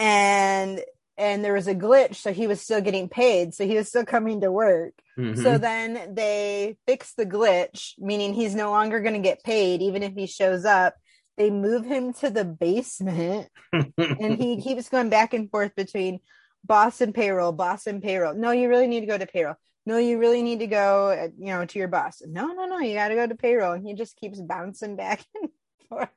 And 0.00 0.80
and 1.18 1.44
there 1.44 1.52
was 1.52 1.66
a 1.66 1.74
glitch, 1.74 2.16
so 2.16 2.32
he 2.32 2.46
was 2.46 2.60
still 2.60 2.80
getting 2.80 3.08
paid, 3.08 3.52
so 3.52 3.66
he 3.66 3.76
was 3.76 3.88
still 3.88 4.06
coming 4.06 4.40
to 4.40 4.50
work. 4.50 4.94
Mm-hmm. 5.18 5.42
So 5.42 5.58
then 5.58 6.14
they 6.14 6.76
fix 6.86 7.14
the 7.14 7.26
glitch, 7.26 7.94
meaning 7.98 8.32
he's 8.32 8.54
no 8.54 8.70
longer 8.70 9.00
going 9.00 9.14
to 9.14 9.20
get 9.20 9.44
paid, 9.44 9.82
even 9.82 10.02
if 10.02 10.14
he 10.14 10.26
shows 10.26 10.64
up 10.64 10.94
they 11.38 11.50
move 11.50 11.86
him 11.86 12.12
to 12.12 12.28
the 12.28 12.44
basement 12.44 13.48
and 13.72 14.36
he 14.36 14.60
keeps 14.62 14.88
going 14.88 15.08
back 15.08 15.32
and 15.32 15.50
forth 15.50 15.74
between 15.76 16.18
boss 16.64 17.00
and 17.00 17.14
payroll, 17.14 17.52
boss 17.52 17.86
and 17.86 18.02
payroll. 18.02 18.34
No, 18.34 18.50
you 18.50 18.68
really 18.68 18.88
need 18.88 19.00
to 19.00 19.06
go 19.06 19.16
to 19.16 19.26
payroll. 19.26 19.54
No, 19.86 19.96
you 19.96 20.18
really 20.18 20.42
need 20.42 20.58
to 20.58 20.66
go, 20.66 21.10
uh, 21.10 21.28
you 21.38 21.46
know, 21.46 21.64
to 21.64 21.78
your 21.78 21.88
boss. 21.88 22.20
No, 22.26 22.48
no, 22.48 22.66
no, 22.66 22.80
you 22.80 22.94
got 22.94 23.08
to 23.08 23.14
go 23.14 23.26
to 23.26 23.36
payroll. 23.36 23.72
And 23.72 23.86
he 23.86 23.94
just 23.94 24.16
keeps 24.16 24.40
bouncing 24.40 24.96
back 24.96 25.24
and 25.40 25.48
forth. 25.88 26.10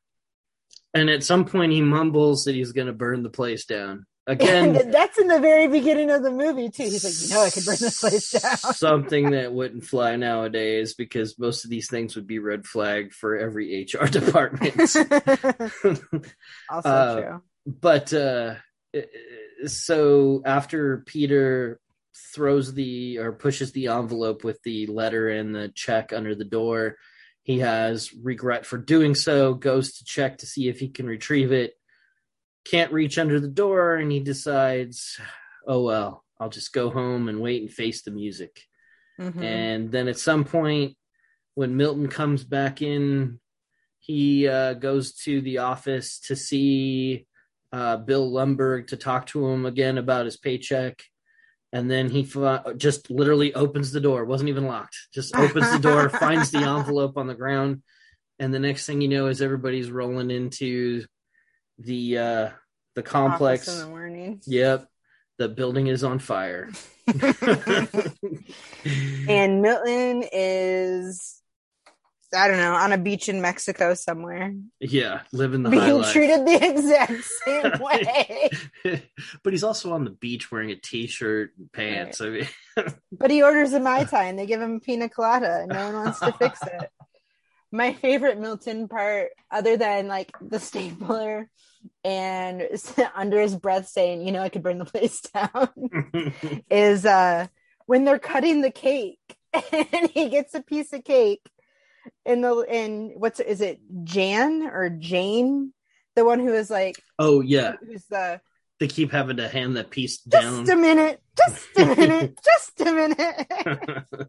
And 0.94 1.10
at 1.10 1.24
some 1.24 1.46
point, 1.46 1.72
he 1.72 1.82
mumbles 1.82 2.44
that 2.46 2.56
he's 2.56 2.74
going 2.74 2.88
to 2.88 2.94
burn 2.94 3.24
the 3.24 3.30
place 3.30 3.66
down. 3.66 4.06
Again, 4.28 4.74
that's 4.92 5.18
in 5.18 5.28
the 5.28 5.40
very 5.40 5.68
beginning 5.68 6.12
of 6.12 6.22
the 6.22 6.32
movie 6.32 6.70
too. 6.70 6.84
He's 6.84 7.04
like, 7.04 7.30
you 7.30 7.36
know, 7.36 7.46
I 7.46 7.50
could 7.50 7.66
burn 7.66 7.78
this 7.80 8.00
place 8.00 8.32
down. 8.42 8.74
something 8.74 9.32
that 9.32 9.52
wouldn't 9.52 9.84
fly 9.86 10.16
nowadays 10.16 10.94
because 10.94 11.40
most 11.40 11.64
of 11.64 11.70
these 11.72 11.90
things 11.90 12.16
would 12.16 12.28
be 12.28 12.40
red 12.40 12.66
flag 12.66 13.14
for 13.14 13.38
every 13.38 13.84
HR 13.84 14.06
department. 14.08 14.80
also 16.70 16.90
uh, 16.90 17.22
true. 17.22 17.42
But 17.66 18.14
uh, 18.14 18.56
so 19.66 20.42
after 20.46 21.00
Peter 21.06 21.80
throws 22.34 22.74
the 22.74 23.18
or 23.18 23.32
pushes 23.32 23.72
the 23.72 23.88
envelope 23.88 24.44
with 24.44 24.62
the 24.64 24.86
letter 24.88 25.30
and 25.30 25.56
the 25.56 25.70
check 25.70 26.14
under 26.14 26.36
the 26.36 26.46
door, 26.46 26.98
he 27.44 27.60
has 27.60 28.14
regret 28.14 28.68
for 28.68 28.78
doing 28.78 29.16
so. 29.16 29.56
Goes 29.56 29.98
to 29.98 30.06
check 30.06 30.38
to 30.40 30.46
see 30.46 30.70
if 30.70 30.80
he 30.80 30.90
can 30.90 31.08
retrieve 31.08 31.52
it 31.52 31.74
can't 32.66 32.92
reach 32.92 33.18
under 33.18 33.40
the 33.40 33.48
door 33.48 33.96
and 33.96 34.12
he 34.12 34.20
decides, 34.20 35.20
oh 35.68 35.84
well, 35.84 36.24
I'll 36.40 36.50
just 36.50 36.74
go 36.74 36.90
home 36.90 37.30
and 37.30 37.42
wait 37.42 37.62
and 37.62 37.72
face 37.72 38.02
the 38.02 38.12
music. 38.12 38.64
Mm-hmm. 39.20 39.44
And 39.44 39.92
then 39.92 40.08
at 40.08 40.18
some 40.18 40.44
point, 40.44 40.98
when 41.56 41.78
Milton 41.78 42.08
comes 42.08 42.44
back 42.44 42.82
in, 42.82 43.40
he 44.00 44.48
uh, 44.48 44.74
goes 44.74 45.14
to 45.14 45.42
the 45.42 45.60
office 45.60 46.20
to 46.22 46.36
see 46.36 47.28
uh, 47.72 47.98
Bill 47.98 48.32
Lumbergh 48.32 48.88
to 48.88 48.98
talk 48.98 49.28
to 49.28 49.48
him 49.48 49.66
again 49.66 49.98
about 49.98 50.26
his 50.26 50.38
paycheck. 50.38 51.04
And 51.74 51.90
then 51.90 52.10
he 52.10 52.28
f- 52.36 52.78
just 52.78 53.10
literally 53.10 53.54
opens 53.54 53.92
the 53.92 54.02
door, 54.02 54.26
wasn't 54.26 54.50
even 54.50 54.66
locked, 54.66 54.98
just 55.14 55.36
opens 55.38 55.72
the 55.72 55.80
door, 55.80 56.10
finds 56.10 56.52
the 56.52 56.58
envelope 56.58 57.18
on 57.18 57.28
the 57.28 57.36
ground. 57.36 57.84
And 58.40 58.54
the 58.54 58.60
next 58.60 58.88
thing 58.88 59.02
you 59.02 59.08
know 59.08 59.28
is 59.28 59.42
everybody's 59.42 59.92
rolling 59.92 60.32
into 60.32 61.06
the 61.84 62.18
uh 62.18 62.50
the 62.96 63.04
complex 63.04 63.68
in 63.68 63.80
the 63.80 63.88
morning. 63.88 64.42
Yep. 64.46 64.88
The 65.38 65.50
building 65.50 65.88
is 65.88 66.04
on 66.04 66.20
fire. 66.20 66.70
and 69.28 69.62
Milton 69.62 70.24
is 70.32 71.42
I 72.34 72.48
don't 72.48 72.58
know, 72.58 72.74
on 72.76 72.94
a 72.94 72.98
beach 72.98 73.28
in 73.28 73.42
Mexico 73.42 73.94
somewhere. 73.94 74.54
Yeah, 74.80 75.22
living 75.34 75.64
the 75.64 75.70
being 75.70 76.04
treated 76.04 76.46
the 76.46 76.60
exact 76.70 77.24
same 77.46 77.74
way. 77.82 78.50
but 79.44 79.52
he's 79.52 79.64
also 79.64 79.92
on 79.92 80.06
the 80.06 80.12
beach 80.12 80.50
wearing 80.52 80.72
a 80.72 80.76
t-shirt 80.76 81.52
and 81.58 81.72
pants. 81.72 82.22
Right. 82.22 82.48
I 82.78 82.82
mean, 82.84 82.94
but 83.12 83.32
he 83.32 83.44
orders 83.44 83.74
a 83.74 83.82
mai 83.82 84.06
tai 84.06 84.26
and 84.26 84.40
they 84.40 84.46
give 84.46 84.62
him 84.62 84.76
a 84.76 84.80
pina 84.80 85.10
colada, 85.10 85.62
and 85.62 85.70
no 85.70 85.92
one 85.92 86.06
wants 86.06 86.20
to 86.20 86.32
fix 86.34 86.62
it. 86.64 86.90
My 87.70 87.94
favorite 87.94 88.40
Milton 88.40 88.88
part, 88.88 89.32
other 89.50 89.76
than 89.76 90.08
like 90.08 90.32
the 90.42 90.60
stapler 90.60 91.50
and 92.04 92.68
under 93.16 93.40
his 93.40 93.56
breath 93.56 93.88
saying, 93.88 94.26
you 94.26 94.32
know, 94.32 94.42
I 94.42 94.50
could 94.50 94.64
burn 94.64 94.80
the 94.80 94.86
place 94.86 95.22
down, 95.34 95.70
is 96.70 97.06
uh, 97.06 97.48
when 97.86 98.06
they're 98.06 98.20
cutting 98.20 98.62
the 98.62 98.72
cake 98.72 99.20
and 99.54 100.10
he 100.10 100.30
gets 100.30 100.54
a 100.56 100.62
piece 100.62 100.94
of 100.94 101.04
cake 101.04 101.46
in 102.26 102.42
the 102.42 102.58
in 102.62 103.14
what's 103.18 103.40
is 103.40 103.62
it 103.62 103.80
Jan 104.04 104.64
or 104.64 104.90
Jane, 104.90 105.74
the 106.16 106.26
one 106.26 106.40
who 106.40 106.54
is 106.54 106.70
like, 106.70 107.02
oh 107.20 107.42
yeah, 107.42 107.74
who's 107.86 108.06
the 108.06 108.42
they 108.80 108.88
keep 108.88 109.12
having 109.12 109.38
to 109.38 109.48
hand 109.48 109.78
that 109.78 109.92
piece 109.92 110.18
down. 110.22 110.66
Just 110.66 110.72
a 110.72 110.76
minute, 110.76 111.22
just 111.38 111.68
a 111.78 111.86
minute, 111.86 112.40
just 112.44 112.82
a 112.82 112.92
minute. 112.92 114.28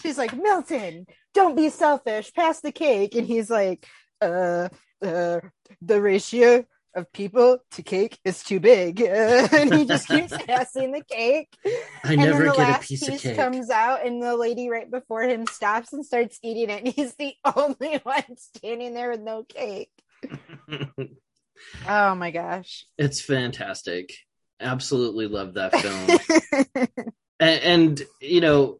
She's 0.00 0.16
like, 0.16 0.34
Milton, 0.34 1.06
don't 1.34 1.54
be 1.54 1.68
selfish. 1.68 2.32
Pass 2.32 2.60
the 2.60 2.72
cake, 2.72 3.14
and 3.14 3.26
he's 3.26 3.50
like, 3.50 3.86
uh, 4.22 4.70
uh, 5.02 5.40
the 5.82 6.00
ratio 6.00 6.64
of 6.94 7.12
people 7.12 7.58
to 7.72 7.82
cake 7.82 8.18
is 8.24 8.42
too 8.42 8.60
big, 8.60 9.00
and 9.00 9.74
he 9.74 9.84
just 9.84 10.08
keeps 10.08 10.36
passing 10.46 10.92
the 10.92 11.02
cake. 11.04 11.54
I 12.04 12.12
and 12.12 12.16
never 12.16 12.44
the 12.44 12.52
get 12.52 12.76
a 12.76 12.78
piece, 12.80 13.04
piece 13.04 13.08
of 13.08 13.20
cake. 13.20 13.36
Comes 13.36 13.70
out, 13.70 14.04
and 14.06 14.22
the 14.22 14.36
lady 14.36 14.68
right 14.68 14.90
before 14.90 15.22
him 15.22 15.46
stops 15.46 15.92
and 15.92 16.04
starts 16.04 16.38
eating 16.42 16.70
it. 16.70 16.84
And 16.84 16.88
he's 16.94 17.14
the 17.14 17.34
only 17.56 17.98
one 18.02 18.36
standing 18.36 18.94
there 18.94 19.10
with 19.10 19.20
no 19.20 19.44
cake. 19.44 19.90
oh 21.88 22.14
my 22.14 22.30
gosh, 22.30 22.86
it's 22.98 23.20
fantastic! 23.20 24.12
Absolutely 24.60 25.26
love 25.26 25.54
that 25.54 25.74
film. 25.76 26.98
and, 27.40 27.62
and 27.62 28.02
you 28.20 28.40
know, 28.40 28.79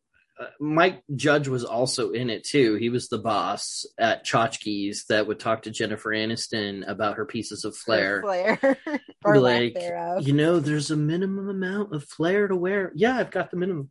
Mike 0.59 1.03
Judge 1.15 1.49
was 1.49 1.65
also 1.65 2.11
in 2.11 2.31
it 2.31 2.45
too. 2.45 2.75
He 2.75 2.89
was 2.89 3.09
the 3.09 3.19
boss 3.19 3.87
at 3.99 4.25
Chotchkie's 4.25 5.05
that 5.09 5.27
would 5.27 5.39
talk 5.39 5.63
to 5.63 5.71
Jennifer 5.71 6.11
Aniston 6.11 6.89
about 6.89 7.17
her 7.17 7.25
pieces 7.25 7.65
of 7.65 7.77
flair. 7.77 8.23
Flair, 8.23 8.79
or 9.25 9.39
like 9.39 9.77
you 10.21 10.33
know, 10.33 10.61
there's 10.61 10.91
a 10.91 10.97
minimum 10.97 11.49
amount 11.49 11.95
of 11.95 12.05
flair 12.05 12.49
to 12.49 12.57
wear. 12.57 12.93
Yeah, 12.95 13.17
I've 13.17 13.31
got 13.31 13.51
the 13.51 13.57
minimum. 13.57 13.91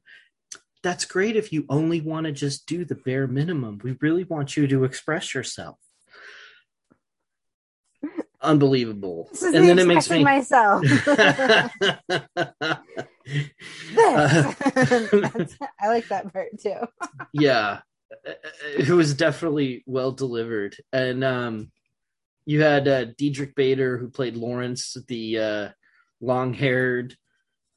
That's 0.82 1.06
great 1.06 1.36
if 1.36 1.52
you 1.52 1.66
only 1.70 2.02
want 2.02 2.26
to 2.26 2.32
just 2.32 2.66
do 2.66 2.86
the 2.86 2.96
bare 2.96 3.28
minimum. 3.28 3.80
We 3.84 3.98
really 4.00 4.24
want 4.24 4.56
you 4.56 4.68
to 4.68 4.86
express 4.86 5.34
yourself 5.34 5.78
unbelievable. 8.42 9.30
and 9.42 9.54
then 9.54 9.80
it 9.80 9.88
makes 9.88 10.10
me 10.10 10.24
myself. 10.24 10.84
Uh, 13.98 14.54
I 15.80 15.88
like 15.88 16.08
that 16.10 16.32
part 16.32 16.60
too. 16.62 16.80
yeah, 17.34 17.82
it 18.78 18.90
was 18.90 19.14
definitely 19.14 19.84
well 19.86 20.12
delivered, 20.12 20.76
and 20.92 21.24
um, 21.24 21.72
you 22.46 22.62
had 22.62 22.88
uh, 22.88 23.06
Diedrich 23.06 23.56
Bader 23.56 23.98
who 23.98 24.10
played 24.10 24.36
Lawrence, 24.36 24.98
the 25.08 25.40
uh, 25.40 25.70
long-haired, 26.22 27.16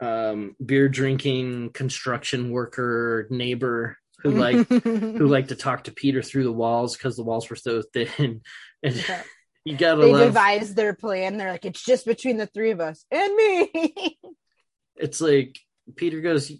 um, 0.00 0.56
beer 0.64 0.88
drinking 0.88 1.70
construction 1.70 2.50
worker 2.50 3.26
neighbor 3.30 3.96
who 4.22 4.30
like 4.30 4.68
who 4.68 5.26
liked 5.26 5.50
to 5.50 5.56
talk 5.56 5.84
to 5.84 5.92
Peter 5.92 6.22
through 6.22 6.44
the 6.44 6.52
walls 6.52 6.96
because 6.96 7.16
the 7.16 7.22
walls 7.22 7.48
were 7.50 7.56
so 7.56 7.82
thin. 7.92 8.40
And 8.84 8.96
yeah. 8.96 9.22
you 9.64 9.76
gotta 9.76 10.00
they 10.00 10.12
love... 10.12 10.26
devised 10.26 10.74
their 10.74 10.92
plan. 10.92 11.36
They're 11.36 11.52
like, 11.52 11.64
it's 11.64 11.84
just 11.84 12.04
between 12.04 12.36
the 12.36 12.48
three 12.48 12.72
of 12.72 12.80
us 12.80 13.04
and 13.12 13.36
me. 13.36 14.18
It's 14.96 15.20
like 15.20 15.58
Peter 15.96 16.20
goes, 16.20 16.52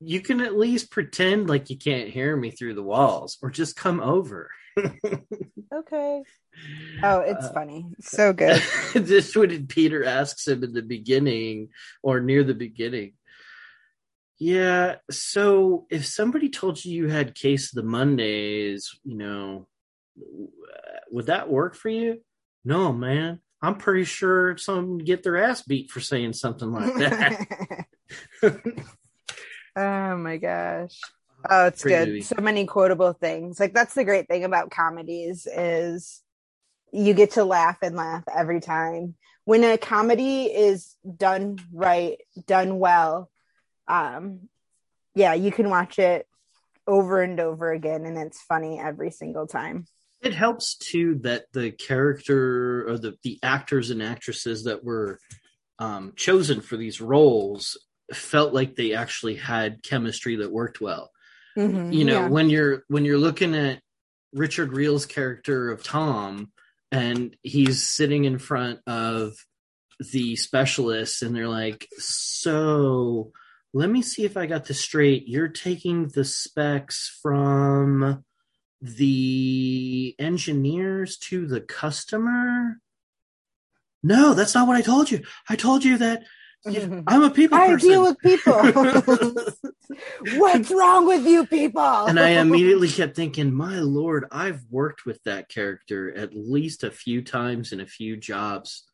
you 0.00 0.20
can 0.20 0.40
at 0.40 0.56
least 0.56 0.90
pretend 0.90 1.48
like 1.48 1.70
you 1.70 1.78
can't 1.78 2.08
hear 2.08 2.36
me 2.36 2.50
through 2.50 2.74
the 2.74 2.82
walls 2.82 3.38
or 3.42 3.50
just 3.50 3.76
come 3.76 4.00
over. 4.00 4.50
okay. 5.74 6.22
Oh, 7.02 7.20
it's 7.20 7.46
uh, 7.46 7.52
funny. 7.52 7.86
So 8.00 8.32
good. 8.32 8.62
this 8.94 9.34
when 9.34 9.66
Peter 9.66 10.04
asks 10.04 10.46
him 10.46 10.62
in 10.62 10.72
the 10.72 10.82
beginning 10.82 11.70
or 12.02 12.20
near 12.20 12.44
the 12.44 12.54
beginning. 12.54 13.14
Yeah, 14.38 14.96
so 15.10 15.86
if 15.90 16.04
somebody 16.04 16.48
told 16.48 16.84
you 16.84 16.92
you 16.92 17.08
had 17.08 17.34
case 17.34 17.72
of 17.72 17.82
the 17.82 17.88
Mondays, 17.88 18.90
you 19.02 19.16
know, 19.16 19.66
would 21.10 21.26
that 21.26 21.48
work 21.48 21.74
for 21.74 21.88
you? 21.88 22.20
No, 22.64 22.92
man. 22.92 23.40
I'm 23.62 23.76
pretty 23.76 24.04
sure 24.04 24.56
some 24.56 24.98
get 24.98 25.22
their 25.22 25.36
ass 25.36 25.62
beat 25.62 25.90
for 25.90 26.00
saying 26.00 26.32
something 26.32 26.72
like 26.72 26.94
that. 26.94 27.86
oh 29.76 30.16
my 30.16 30.36
gosh. 30.36 30.98
Oh, 31.48 31.66
it's 31.66 31.84
good. 31.84 32.08
Movie. 32.08 32.22
So 32.22 32.40
many 32.40 32.66
quotable 32.66 33.12
things. 33.12 33.60
Like 33.60 33.72
that's 33.72 33.94
the 33.94 34.04
great 34.04 34.26
thing 34.26 34.44
about 34.44 34.72
comedies 34.72 35.46
is 35.46 36.22
you 36.92 37.14
get 37.14 37.32
to 37.32 37.44
laugh 37.44 37.78
and 37.82 37.94
laugh 37.94 38.24
every 38.34 38.60
time. 38.60 39.14
When 39.44 39.62
a 39.62 39.78
comedy 39.78 40.44
is 40.46 40.96
done 41.16 41.58
right, 41.72 42.18
done 42.46 42.78
well, 42.80 43.30
um 43.86 44.48
yeah, 45.14 45.34
you 45.34 45.52
can 45.52 45.70
watch 45.70 45.98
it 46.00 46.26
over 46.86 47.22
and 47.22 47.38
over 47.38 47.70
again 47.70 48.06
and 48.06 48.18
it's 48.18 48.42
funny 48.42 48.80
every 48.80 49.12
single 49.12 49.46
time. 49.46 49.86
It 50.22 50.34
helps 50.34 50.76
too 50.76 51.16
that 51.22 51.46
the 51.52 51.72
character 51.72 52.88
or 52.88 52.98
the 52.98 53.16
the 53.22 53.38
actors 53.42 53.90
and 53.90 54.02
actresses 54.02 54.64
that 54.64 54.84
were 54.84 55.18
um, 55.78 56.12
chosen 56.16 56.60
for 56.60 56.76
these 56.76 57.00
roles 57.00 57.76
felt 58.12 58.54
like 58.54 58.76
they 58.76 58.94
actually 58.94 59.34
had 59.34 59.82
chemistry 59.82 60.36
that 60.36 60.52
worked 60.52 60.80
well. 60.80 61.10
Mm-hmm, 61.56 61.92
you 61.92 62.04
know, 62.04 62.22
yeah. 62.22 62.28
when 62.28 62.50
you're 62.50 62.84
when 62.88 63.04
you're 63.04 63.18
looking 63.18 63.54
at 63.54 63.80
Richard 64.32 64.70
Riehle's 64.70 65.06
character 65.06 65.70
of 65.70 65.82
Tom 65.82 66.52
and 66.90 67.36
he's 67.42 67.88
sitting 67.88 68.24
in 68.24 68.38
front 68.38 68.80
of 68.86 69.34
the 70.12 70.36
specialists 70.36 71.22
and 71.22 71.34
they're 71.34 71.48
like, 71.48 71.88
"So, 71.98 73.32
let 73.74 73.90
me 73.90 74.02
see 74.02 74.24
if 74.24 74.36
I 74.36 74.46
got 74.46 74.66
this 74.66 74.80
straight. 74.80 75.28
You're 75.28 75.48
taking 75.48 76.08
the 76.08 76.24
specs 76.24 77.18
from 77.22 78.24
the 78.82 80.16
engineers 80.18 81.16
to 81.16 81.46
the 81.46 81.60
customer? 81.60 82.80
No, 84.02 84.34
that's 84.34 84.54
not 84.54 84.66
what 84.66 84.76
I 84.76 84.82
told 84.82 85.10
you. 85.10 85.22
I 85.48 85.54
told 85.54 85.84
you 85.84 85.98
that 85.98 86.24
I'm 86.66 87.22
a 87.22 87.30
people 87.30 87.58
I 87.58 87.68
person. 87.68 87.88
deal 87.88 88.02
with 88.02 88.18
people. 88.18 88.52
What's 90.38 90.70
wrong 90.70 91.06
with 91.06 91.24
you 91.26 91.46
people? 91.46 91.82
and 91.82 92.18
I 92.18 92.30
immediately 92.30 92.88
kept 92.88 93.16
thinking, 93.16 93.52
my 93.52 93.78
lord, 93.78 94.26
I've 94.30 94.62
worked 94.70 95.06
with 95.06 95.22
that 95.24 95.48
character 95.48 96.16
at 96.16 96.34
least 96.34 96.82
a 96.82 96.90
few 96.90 97.22
times 97.22 97.72
in 97.72 97.80
a 97.80 97.86
few 97.86 98.16
jobs. 98.16 98.84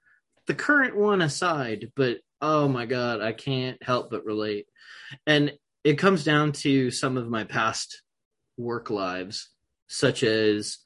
The 0.46 0.54
current 0.54 0.96
one 0.96 1.22
aside, 1.22 1.92
but 1.94 2.18
oh 2.40 2.68
my 2.68 2.86
god, 2.86 3.20
I 3.20 3.32
can't 3.32 3.82
help 3.82 4.10
but 4.10 4.24
relate. 4.24 4.66
And 5.26 5.52
it 5.84 5.98
comes 5.98 6.24
down 6.24 6.52
to 6.52 6.90
some 6.90 7.16
of 7.16 7.28
my 7.28 7.44
past 7.44 8.02
work 8.56 8.90
lives 8.90 9.48
such 9.88 10.22
as 10.22 10.78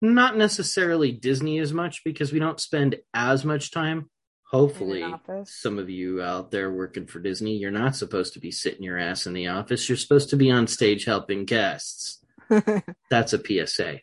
not 0.00 0.36
necessarily 0.36 1.12
Disney 1.12 1.58
as 1.58 1.72
much 1.72 2.04
because 2.04 2.32
we 2.32 2.38
don't 2.38 2.60
spend 2.60 2.96
as 3.12 3.44
much 3.44 3.70
time. 3.70 4.08
Hopefully, 4.50 5.04
some 5.44 5.78
of 5.78 5.90
you 5.90 6.22
out 6.22 6.50
there 6.50 6.72
working 6.72 7.06
for 7.06 7.20
Disney, 7.20 7.58
you're 7.58 7.70
not 7.70 7.96
supposed 7.96 8.32
to 8.32 8.40
be 8.40 8.50
sitting 8.50 8.82
your 8.82 8.96
ass 8.96 9.26
in 9.26 9.34
the 9.34 9.48
office. 9.48 9.88
You're 9.88 9.98
supposed 9.98 10.30
to 10.30 10.36
be 10.36 10.50
on 10.50 10.66
stage 10.66 11.04
helping 11.04 11.44
guests. 11.44 12.24
That's 13.10 13.34
a 13.34 13.66
PSA. 13.66 14.00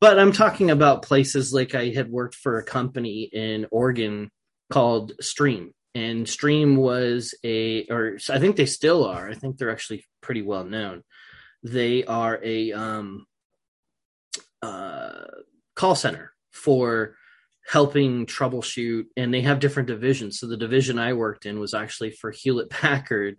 But 0.00 0.20
I'm 0.20 0.30
talking 0.30 0.70
about 0.70 1.02
places 1.02 1.52
like 1.52 1.74
I 1.74 1.88
had 1.88 2.08
worked 2.08 2.36
for 2.36 2.58
a 2.58 2.64
company 2.64 3.22
in 3.32 3.66
Oregon 3.72 4.30
called 4.70 5.12
Stream. 5.20 5.72
And 5.96 6.28
Stream 6.28 6.76
was 6.76 7.34
a, 7.42 7.86
or 7.86 8.18
I 8.30 8.38
think 8.38 8.56
they 8.56 8.66
still 8.66 9.04
are. 9.04 9.28
I 9.28 9.34
think 9.34 9.56
they're 9.56 9.72
actually 9.72 10.04
pretty 10.20 10.42
well 10.42 10.64
known. 10.64 11.02
They 11.64 12.04
are 12.04 12.38
a 12.44 12.72
um, 12.72 13.26
uh, 14.64 15.24
call 15.74 15.94
center 15.94 16.32
for 16.52 17.16
helping 17.66 18.26
troubleshoot 18.26 19.04
and 19.16 19.32
they 19.32 19.42
have 19.42 19.58
different 19.60 19.88
divisions. 19.88 20.38
So 20.38 20.46
the 20.46 20.56
division 20.56 20.98
i 20.98 21.12
worked 21.12 21.46
in 21.46 21.58
was 21.58 21.74
actually 21.74 22.10
for 22.10 22.30
hewlett 22.30 22.70
packard 22.70 23.38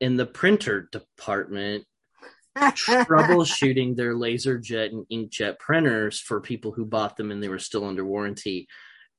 in 0.00 0.16
the 0.16 0.26
printer 0.26 0.88
department 0.92 1.84
troubleshooting 2.56 3.96
their 3.96 4.14
laserjet 4.14 4.88
and 4.88 5.06
inkjet 5.12 5.58
printers 5.58 6.18
for 6.18 6.40
people 6.40 6.72
who 6.72 6.86
bought 6.86 7.16
them 7.16 7.30
and 7.30 7.42
they 7.42 7.48
were 7.48 7.58
still 7.58 7.84
under 7.84 8.04
warranty. 8.04 8.66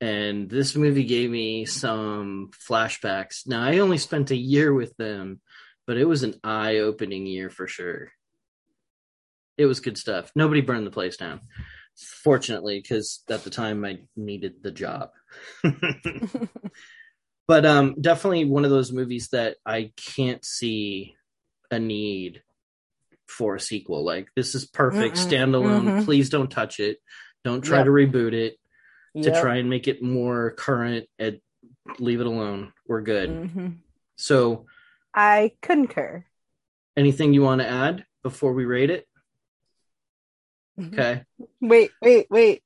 And 0.02 0.50
this 0.50 0.76
movie 0.76 1.06
gave 1.06 1.30
me 1.30 1.66
some 1.66 2.50
flashbacks. 2.68 3.48
Now 3.48 3.64
i 3.64 3.78
only 3.78 3.98
spent 3.98 4.32
a 4.32 4.36
year 4.36 4.74
with 4.74 4.96
them 4.98 5.42
but 5.86 5.98
it 5.98 6.06
was 6.06 6.24
an 6.24 6.36
eye-opening 6.44 7.26
year 7.26 7.50
for 7.50 7.66
sure 7.66 8.12
it 9.58 9.66
was 9.66 9.80
good 9.80 9.98
stuff. 9.98 10.32
Nobody 10.36 10.62
burned 10.62 10.86
the 10.86 10.92
place 10.92 11.18
down, 11.18 11.42
fortunately, 11.96 12.80
because 12.80 13.24
at 13.30 13.44
the 13.44 13.50
time 13.50 13.84
I 13.84 14.00
needed 14.16 14.62
the 14.62 14.72
job. 14.72 15.10
but 17.48 17.66
um, 17.66 17.96
definitely 18.00 18.46
one 18.46 18.66
of 18.66 18.72
those 18.72 18.92
movies 18.92 19.30
that 19.30 19.58
I 19.66 19.92
can't 19.96 20.46
see 20.46 21.16
a 21.72 21.80
need 21.80 22.44
for 23.28 23.56
a 23.56 23.60
sequel. 23.60 24.06
Like 24.06 24.30
this 24.36 24.56
is 24.56 24.66
perfect 24.66 25.16
Mm-mm. 25.16 25.30
standalone. 25.30 25.84
Mm-hmm. 25.84 26.06
Please 26.06 26.30
don't 26.30 26.52
touch 26.52 26.80
it. 26.80 27.00
Don't 27.44 27.62
try 27.62 27.80
yep. 27.80 27.86
to 27.86 27.92
reboot 27.92 28.34
it 28.34 28.58
yep. 29.14 29.34
to 29.34 29.42
try 29.42 29.58
and 29.58 29.70
make 29.70 29.88
it 29.88 30.02
more 30.02 30.52
current. 30.52 31.08
And 31.20 31.40
leave 32.00 32.20
it 32.20 32.28
alone. 32.28 32.74
We're 32.88 33.02
good. 33.02 33.30
Mm-hmm. 33.30 33.68
So, 34.16 34.66
I 35.14 35.54
concur. 35.62 36.26
Anything 36.96 37.34
you 37.34 37.42
want 37.42 37.62
to 37.62 37.68
add 37.68 38.06
before 38.24 38.54
we 38.54 38.66
rate 38.66 38.90
it? 38.90 39.08
Mm-hmm. 40.80 40.94
Okay. 40.94 41.24
Wait, 41.62 41.92
wait, 42.02 42.28
wait. 42.30 42.64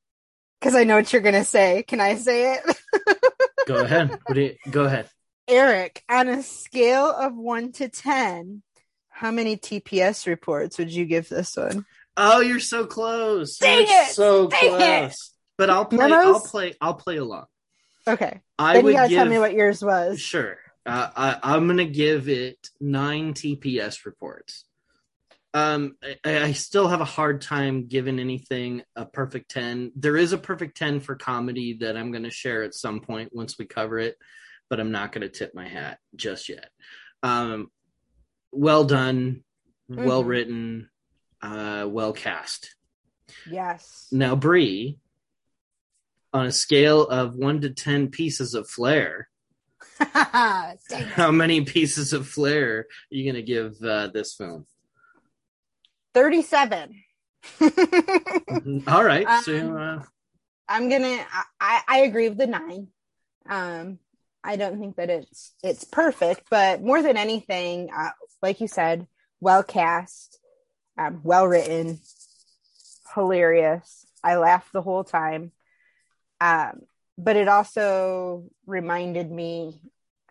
Because 0.59 0.75
I 0.75 0.83
know 0.83 0.95
what 0.95 1.11
you're 1.11 1.21
gonna 1.21 1.45
say. 1.45 1.83
Can 1.83 1.99
I 1.99 2.15
say 2.15 2.55
it? 2.55 2.77
go 3.67 3.83
ahead. 3.83 4.09
What 4.25 4.35
do 4.35 4.41
you, 4.41 4.55
go 4.69 4.83
ahead. 4.85 5.09
Eric, 5.47 6.03
on 6.07 6.27
a 6.29 6.43
scale 6.43 7.07
of 7.07 7.35
one 7.35 7.71
to 7.73 7.89
ten, 7.89 8.61
how 9.09 9.31
many 9.31 9.57
TPS 9.57 10.27
reports 10.27 10.77
would 10.77 10.91
you 10.91 11.05
give 11.05 11.29
this 11.29 11.57
one? 11.57 11.85
Oh, 12.15 12.41
you're 12.41 12.59
so 12.59 12.85
close. 12.85 13.57
Dang 13.57 13.87
you're 13.87 13.87
it! 13.87 14.11
So 14.11 14.47
Dang 14.47 14.77
close. 14.77 15.31
but 15.57 15.69
I'll 15.69 15.85
play. 15.85 16.09
Memos? 16.09 16.25
I'll 16.25 16.41
play. 16.41 16.73
I'll 16.79 16.93
play 16.93 17.17
along. 17.17 17.45
Okay. 18.07 18.41
I 18.59 18.73
then 18.73 18.83
would 18.83 18.91
you 18.91 18.97
gotta 18.97 19.09
give, 19.09 19.17
tell 19.17 19.27
me 19.27 19.39
what 19.39 19.53
yours 19.53 19.83
was. 19.83 20.19
Sure. 20.19 20.57
Uh, 20.85 21.09
I, 21.15 21.39
I'm 21.43 21.67
gonna 21.67 21.85
give 21.85 22.29
it 22.29 22.69
nine 22.79 23.33
TPS 23.33 24.05
reports. 24.05 24.65
Um, 25.53 25.97
I, 26.23 26.43
I, 26.43 26.51
still 26.53 26.87
have 26.87 27.01
a 27.01 27.05
hard 27.05 27.41
time 27.41 27.87
giving 27.87 28.19
anything 28.19 28.83
a 28.95 29.05
perfect 29.05 29.51
10. 29.51 29.91
There 29.97 30.15
is 30.15 30.31
a 30.31 30.37
perfect 30.37 30.77
10 30.77 31.01
for 31.01 31.15
comedy 31.15 31.73
that 31.81 31.97
I'm 31.97 32.11
going 32.11 32.23
to 32.23 32.31
share 32.31 32.63
at 32.63 32.73
some 32.73 33.01
point 33.01 33.35
once 33.35 33.57
we 33.59 33.65
cover 33.65 33.99
it, 33.99 34.15
but 34.69 34.79
I'm 34.79 34.91
not 34.91 35.11
going 35.11 35.23
to 35.23 35.29
tip 35.29 35.53
my 35.53 35.67
hat 35.67 35.99
just 36.15 36.47
yet. 36.47 36.69
Um, 37.21 37.69
well 38.53 38.85
done, 38.85 39.43
mm-hmm. 39.91 40.05
well 40.05 40.23
written, 40.23 40.89
uh, 41.41 41.85
well 41.89 42.13
cast. 42.13 42.73
Yes. 43.49 44.07
Now, 44.09 44.35
Brie, 44.35 44.99
on 46.31 46.45
a 46.45 46.51
scale 46.51 47.05
of 47.05 47.35
one 47.35 47.59
to 47.61 47.71
10 47.71 48.09
pieces 48.09 48.53
of 48.53 48.69
flair, 48.69 49.27
how 49.99 51.31
many 51.31 51.65
pieces 51.65 52.13
of 52.13 52.27
flair 52.27 52.79
are 52.79 52.85
you 53.09 53.23
going 53.23 53.35
to 53.35 53.43
give 53.43 53.75
uh, 53.83 54.07
this 54.13 54.33
film? 54.33 54.65
37. 56.13 57.03
All 58.87 59.03
right. 59.03 59.25
Um, 59.25 59.43
so 59.43 59.77
uh... 59.77 60.03
I'm 60.67 60.89
gonna 60.89 61.25
I, 61.59 61.81
I 61.87 61.99
agree 61.99 62.29
with 62.29 62.37
the 62.37 62.47
nine. 62.47 62.87
Um 63.49 63.99
I 64.43 64.55
don't 64.55 64.79
think 64.79 64.95
that 64.95 65.09
it's 65.09 65.53
it's 65.63 65.83
perfect, 65.83 66.43
but 66.49 66.81
more 66.81 67.01
than 67.01 67.17
anything, 67.17 67.89
uh, 67.95 68.09
like 68.41 68.59
you 68.59 68.67
said, 68.67 69.07
well 69.39 69.63
cast, 69.63 70.39
um, 70.97 71.21
well 71.23 71.47
written, 71.47 71.99
hilarious. 73.13 74.05
I 74.23 74.37
laughed 74.37 74.73
the 74.73 74.81
whole 74.81 75.03
time. 75.03 75.51
Um, 76.39 76.81
but 77.17 77.35
it 77.35 77.47
also 77.47 78.49
reminded 78.65 79.29
me 79.31 79.79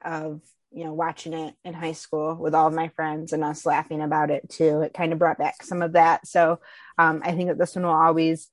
of 0.04 0.40
you 0.72 0.85
know 0.85 0.92
watching 0.92 1.33
it 1.33 1.54
in 1.64 1.74
high 1.74 1.92
school 1.92 2.37
with 2.37 2.54
all 2.54 2.68
of 2.68 2.74
my 2.74 2.88
friends 2.88 3.33
and 3.33 3.44
us 3.44 3.66
laughing 3.66 4.02
about 4.02 4.30
it 4.30 4.48
too. 4.48 4.83
It 4.83 4.94
kind 4.94 5.12
of 5.12 5.18
brought 5.18 5.38
back 5.38 5.62
some 5.62 5.83
of 5.83 5.92
that. 5.92 6.26
So 6.26 6.61
um, 6.98 7.22
i 7.24 7.33
think 7.33 7.48
that 7.48 7.59
this 7.59 7.74
one 7.74 7.85
will 7.85 7.92
always 7.92 8.48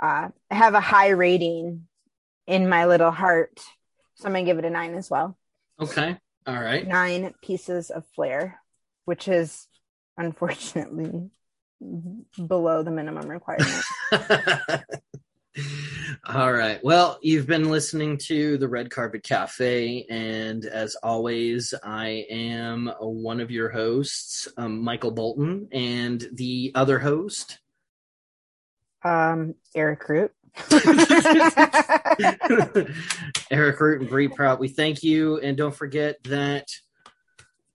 uh, 0.00 0.28
have 0.50 0.74
a 0.74 0.80
high 0.80 1.10
rating 1.10 1.86
in 2.46 2.68
my 2.68 2.86
little 2.86 3.10
heart. 3.10 3.60
So 4.16 4.26
i'm 4.26 4.32
gonna 4.32 4.44
give 4.44 4.58
it 4.58 4.64
a 4.64 4.70
nine 4.70 4.94
as 4.94 5.10
well. 5.10 5.36
Okay. 5.80 6.18
All 6.46 6.54
right. 6.54 6.86
Nine 6.86 7.34
pieces 7.42 7.90
of 7.90 8.04
flair 8.14 8.60
which 9.04 9.28
is 9.28 9.66
unfortunately 10.16 11.30
below 12.46 12.82
the 12.82 12.90
minimum 12.90 13.28
requirement 13.28 13.84
All 16.26 16.52
right. 16.52 16.82
Well, 16.84 17.18
you've 17.22 17.46
been 17.46 17.70
listening 17.70 18.18
to 18.18 18.58
the 18.58 18.68
Red 18.68 18.90
Carpet 18.90 19.22
Cafe, 19.22 20.06
and 20.10 20.64
as 20.64 20.96
always, 21.02 21.74
I 21.82 22.26
am 22.30 22.92
one 23.00 23.40
of 23.40 23.50
your 23.50 23.68
hosts, 23.70 24.48
um, 24.56 24.82
Michael 24.82 25.10
Bolton, 25.10 25.68
and 25.72 26.26
the 26.32 26.72
other 26.74 26.98
host, 26.98 27.58
um, 29.04 29.54
Eric 29.74 30.08
Root. 30.08 30.32
Eric 33.50 33.80
Root 33.80 34.00
and 34.00 34.08
Brie 34.08 34.28
Prout. 34.28 34.60
We 34.60 34.68
thank 34.68 35.02
you, 35.02 35.38
and 35.38 35.56
don't 35.56 35.74
forget 35.74 36.22
that 36.24 36.68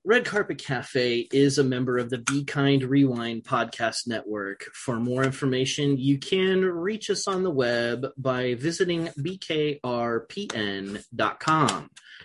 Red 0.10 0.26
Carpet 0.26 0.58
Cafe 0.58 1.28
is 1.32 1.60
a 1.60 1.63
member 1.63 2.00
of 2.00 2.10
the 2.10 2.17
Be 2.17 2.43
Kind 2.43 2.82
Rewind 2.82 3.43
podcast 3.43 4.08
network. 4.08 4.63
For 4.74 5.00
more 5.00 5.24
information, 5.24 5.98
you 5.98 6.17
can 6.17 6.65
reach 6.65 7.12
us 7.12 7.28
on 7.28 7.43
the 7.43 7.52
web 7.52 8.08
by 8.17 8.56
visiting 8.56 9.10
bkrpn.com. 9.10 9.80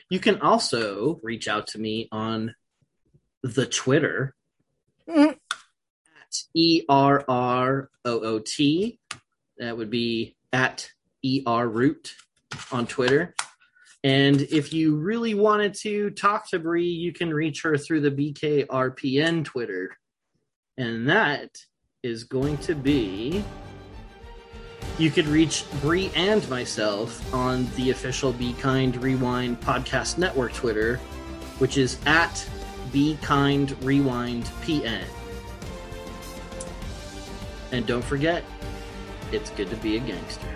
You 0.09 0.19
can 0.19 0.41
also 0.41 1.21
reach 1.23 1.47
out 1.47 1.67
to 1.67 1.79
me 1.79 2.09
on 2.11 2.55
the 3.43 3.67
Twitter 3.67 4.35
mm-hmm. 5.07 5.33
at 5.33 6.43
E 6.55 6.85
R 6.89 7.23
R 7.29 7.91
O 8.07 8.19
O 8.19 8.39
T. 8.39 8.99
That 9.59 9.77
would 9.77 9.91
be 9.91 10.37
at 10.55 10.91
E 11.23 11.43
R 11.45 11.69
Root 11.69 12.15
on 12.73 12.87
Twitter. 12.87 13.35
And 14.05 14.43
if 14.43 14.75
you 14.75 14.97
really 14.97 15.33
wanted 15.33 15.73
to 15.77 16.11
talk 16.11 16.51
to 16.51 16.59
Brie, 16.59 16.87
you 16.87 17.11
can 17.11 17.33
reach 17.33 17.63
her 17.63 17.79
through 17.79 18.03
the 18.03 18.11
BKRPN 18.11 19.47
Twitter. 19.47 19.97
And 20.77 21.09
that 21.09 21.57
is 22.03 22.25
going 22.25 22.59
to 22.59 22.75
be. 22.75 23.43
You 24.99 25.11
could 25.11 25.27
reach 25.27 25.65
Brie 25.81 26.13
and 26.15 26.47
myself 26.51 27.33
on 27.33 27.67
the 27.77 27.91
official 27.91 28.35
Be 28.35 28.53
Kind 28.53 29.03
Rewind 29.03 29.63
Podcast 29.63 30.19
Network 30.19 30.53
Twitter, 30.53 30.99
which 31.59 31.79
is 31.79 31.99
at 32.05 32.47
Be 32.93 33.17
Kind 33.23 33.75
Rewind 33.83 34.45
PN. 34.63 35.03
And 37.73 37.87
don't 37.87 38.05
forget, 38.05 38.45
it's 39.33 39.49
good 39.51 39.71
to 39.71 39.77
be 39.77 39.97
a 39.97 40.01
gangster. 40.01 40.55